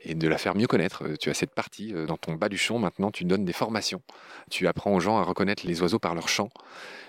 et, 0.05 0.14
de 0.14 0.27
la 0.29 0.38
faire 0.38 0.57
mieux 0.57 0.67
connaître. 0.67 1.05
Euh, 1.05 1.17
tu 1.17 1.31
as 1.31 1.35
cette 1.35 1.55
partie 1.55 1.95
euh, 1.95 2.07
dans 2.07 2.17
ton 2.17 2.35
bas. 2.35 2.49
Maintenant, 2.79 3.11
tu 3.12 3.25
donnes 3.25 3.45
des 3.45 3.53
formations. 3.53 4.03
Tu 4.51 4.67
apprends 4.67 4.95
aux 4.95 5.01
gens 5.01 5.19
à 5.19 5.23
reconnaître 5.23 5.67
les 5.67 5.83
oiseaux 5.83 5.99
par 5.99 6.14
leur 6.14 6.29
chant. 6.29 6.49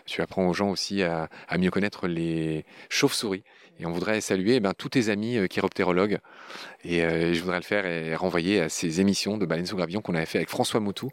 Tu 0.07 0.21
apprends 0.21 0.47
aux 0.47 0.53
gens 0.53 0.69
aussi 0.69 1.03
à, 1.03 1.29
mieux 1.57 1.69
connaître 1.69 2.07
les 2.07 2.65
chauves-souris. 2.89 3.43
Et 3.79 3.85
on 3.85 3.91
voudrait 3.91 4.21
saluer 4.21 4.55
eh 4.55 4.59
ben, 4.59 4.73
tous 4.73 4.89
tes 4.89 5.09
amis 5.09 5.37
euh, 5.37 5.47
chiroptérologues. 5.47 6.19
Et 6.83 7.03
euh, 7.03 7.33
je 7.33 7.41
voudrais 7.41 7.57
le 7.57 7.63
faire 7.63 7.85
et 7.85 8.15
renvoyer 8.15 8.61
à 8.61 8.69
ces 8.69 9.01
émissions 9.01 9.37
de 9.37 9.45
Baleine 9.45 9.65
sous 9.65 9.75
Gravion 9.75 10.01
qu'on 10.01 10.15
avait 10.15 10.25
fait 10.25 10.39
avec 10.39 10.49
François 10.49 10.79
Moutou, 10.79 11.09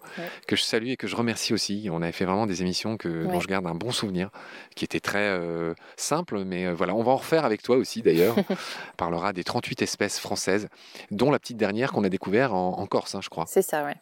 que 0.47 0.57
je 0.57 0.63
salue 0.63 0.89
et 0.89 0.97
que 0.97 1.07
je 1.07 1.17
remercie 1.17 1.53
aussi. 1.53 1.89
On 1.93 2.01
avait 2.01 2.13
fait 2.13 2.25
vraiment 2.25 2.47
des 2.47 2.63
émissions 2.63 2.97
que, 2.97 3.25
dont 3.27 3.41
je 3.41 3.49
garde 3.49 3.67
un 3.67 3.75
bon 3.75 3.91
souvenir, 3.91 4.31
qui 4.77 4.85
étaient 4.85 5.01
très 5.01 5.29
euh, 5.29 5.75
simples. 5.97 6.45
Mais 6.45 6.73
voilà, 6.73 6.95
on 6.95 7.03
va 7.03 7.13
en 7.13 7.17
refaire 7.17 7.45
avec 7.45 7.63
toi 7.63 7.77
aussi 7.77 8.03
d'ailleurs. 8.03 8.37
on 8.51 8.97
parlera 8.97 9.33
des 9.33 9.45
38 9.45 9.83
espèces 9.83 10.19
françaises, 10.19 10.69
dont 11.11 11.31
la 11.31 11.39
petite 11.39 11.59
dernière 11.59 11.93
qu'on 11.93 12.05
a 12.05 12.09
découvert 12.09 12.55
en, 12.55 12.87
Corse, 12.87 13.15
hein, 13.15 13.21
je 13.23 13.29
crois. 13.29 13.45
C'est 13.47 13.63
ça, 13.63 13.85
ouais. 13.85 13.97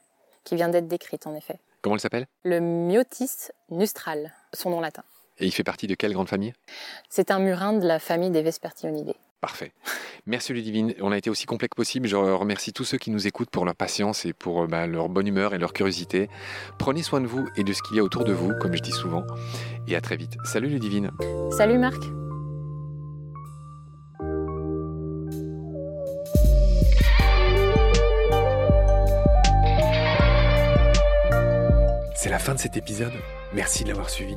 Qui 0.45 0.57
vient 0.57 0.68
d'être 0.68 0.88
décrite 0.88 1.27
en 1.27 1.35
effet. 1.35 1.61
Comment 1.81 1.97
elle 1.97 2.01
s'appelle? 2.01 2.27
Le 2.45 2.61
Myotis 2.61 3.51
nustral, 3.71 4.33
son 4.53 4.71
nom 4.71 4.81
latin. 4.81 5.05
Et 5.43 5.47
il 5.47 5.51
fait 5.51 5.65
partie 5.65 5.89
de 5.89 5.95
quelle 5.95 6.13
grande 6.13 6.29
famille? 6.29 6.53
C'est 7.11 7.33
un 7.33 7.41
murin 7.41 7.73
de 7.73 7.87
la 7.87 7.99
famille 7.99 8.31
des 8.31 8.43
Vespertionidae. 8.43 9.17
Parfait. 9.41 9.73
Merci 10.25 10.53
Ludivine. 10.53 10.95
On 11.01 11.11
a 11.11 11.19
été 11.19 11.31
aussi 11.31 11.47
complet 11.47 11.67
que 11.67 11.75
possible. 11.75 12.07
Je 12.07 12.15
remercie 12.15 12.73
tous 12.73 12.85
ceux 12.85 12.97
qui 12.97 13.11
nous 13.11 13.27
écoutent 13.27 13.51
pour 13.51 13.65
leur 13.65 13.75
patience 13.75 14.25
et 14.25 14.33
pour 14.33 14.63
euh, 14.63 14.67
bah, 14.69 14.87
leur 14.87 15.09
bonne 15.09 15.27
humeur 15.27 15.53
et 15.53 15.59
leur 15.59 15.73
curiosité. 15.73 16.29
Prenez 16.79 17.03
soin 17.03 17.21
de 17.21 17.27
vous 17.27 17.45
et 17.57 17.65
de 17.65 17.73
ce 17.73 17.83
qu'il 17.83 17.97
y 17.97 17.99
a 17.99 18.05
autour 18.05 18.23
de 18.23 18.33
vous, 18.33 18.53
comme 18.61 18.77
je 18.77 18.83
dis 18.83 18.93
souvent. 18.93 19.25
Et 19.89 19.97
à 19.97 20.01
très 20.01 20.17
vite. 20.17 20.35
Salut 20.45 20.69
Ludivine. 20.69 21.11
Salut 21.51 21.79
Marc. 21.79 22.01
C'est 32.15 32.31
la 32.31 32.39
fin 32.39 32.55
de 32.55 32.61
cet 32.61 32.77
épisode. 32.77 33.13
Merci 33.53 33.83
de 33.83 33.89
l'avoir 33.89 34.09
suivi. 34.09 34.37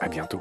À 0.00 0.08
bientôt. 0.08 0.40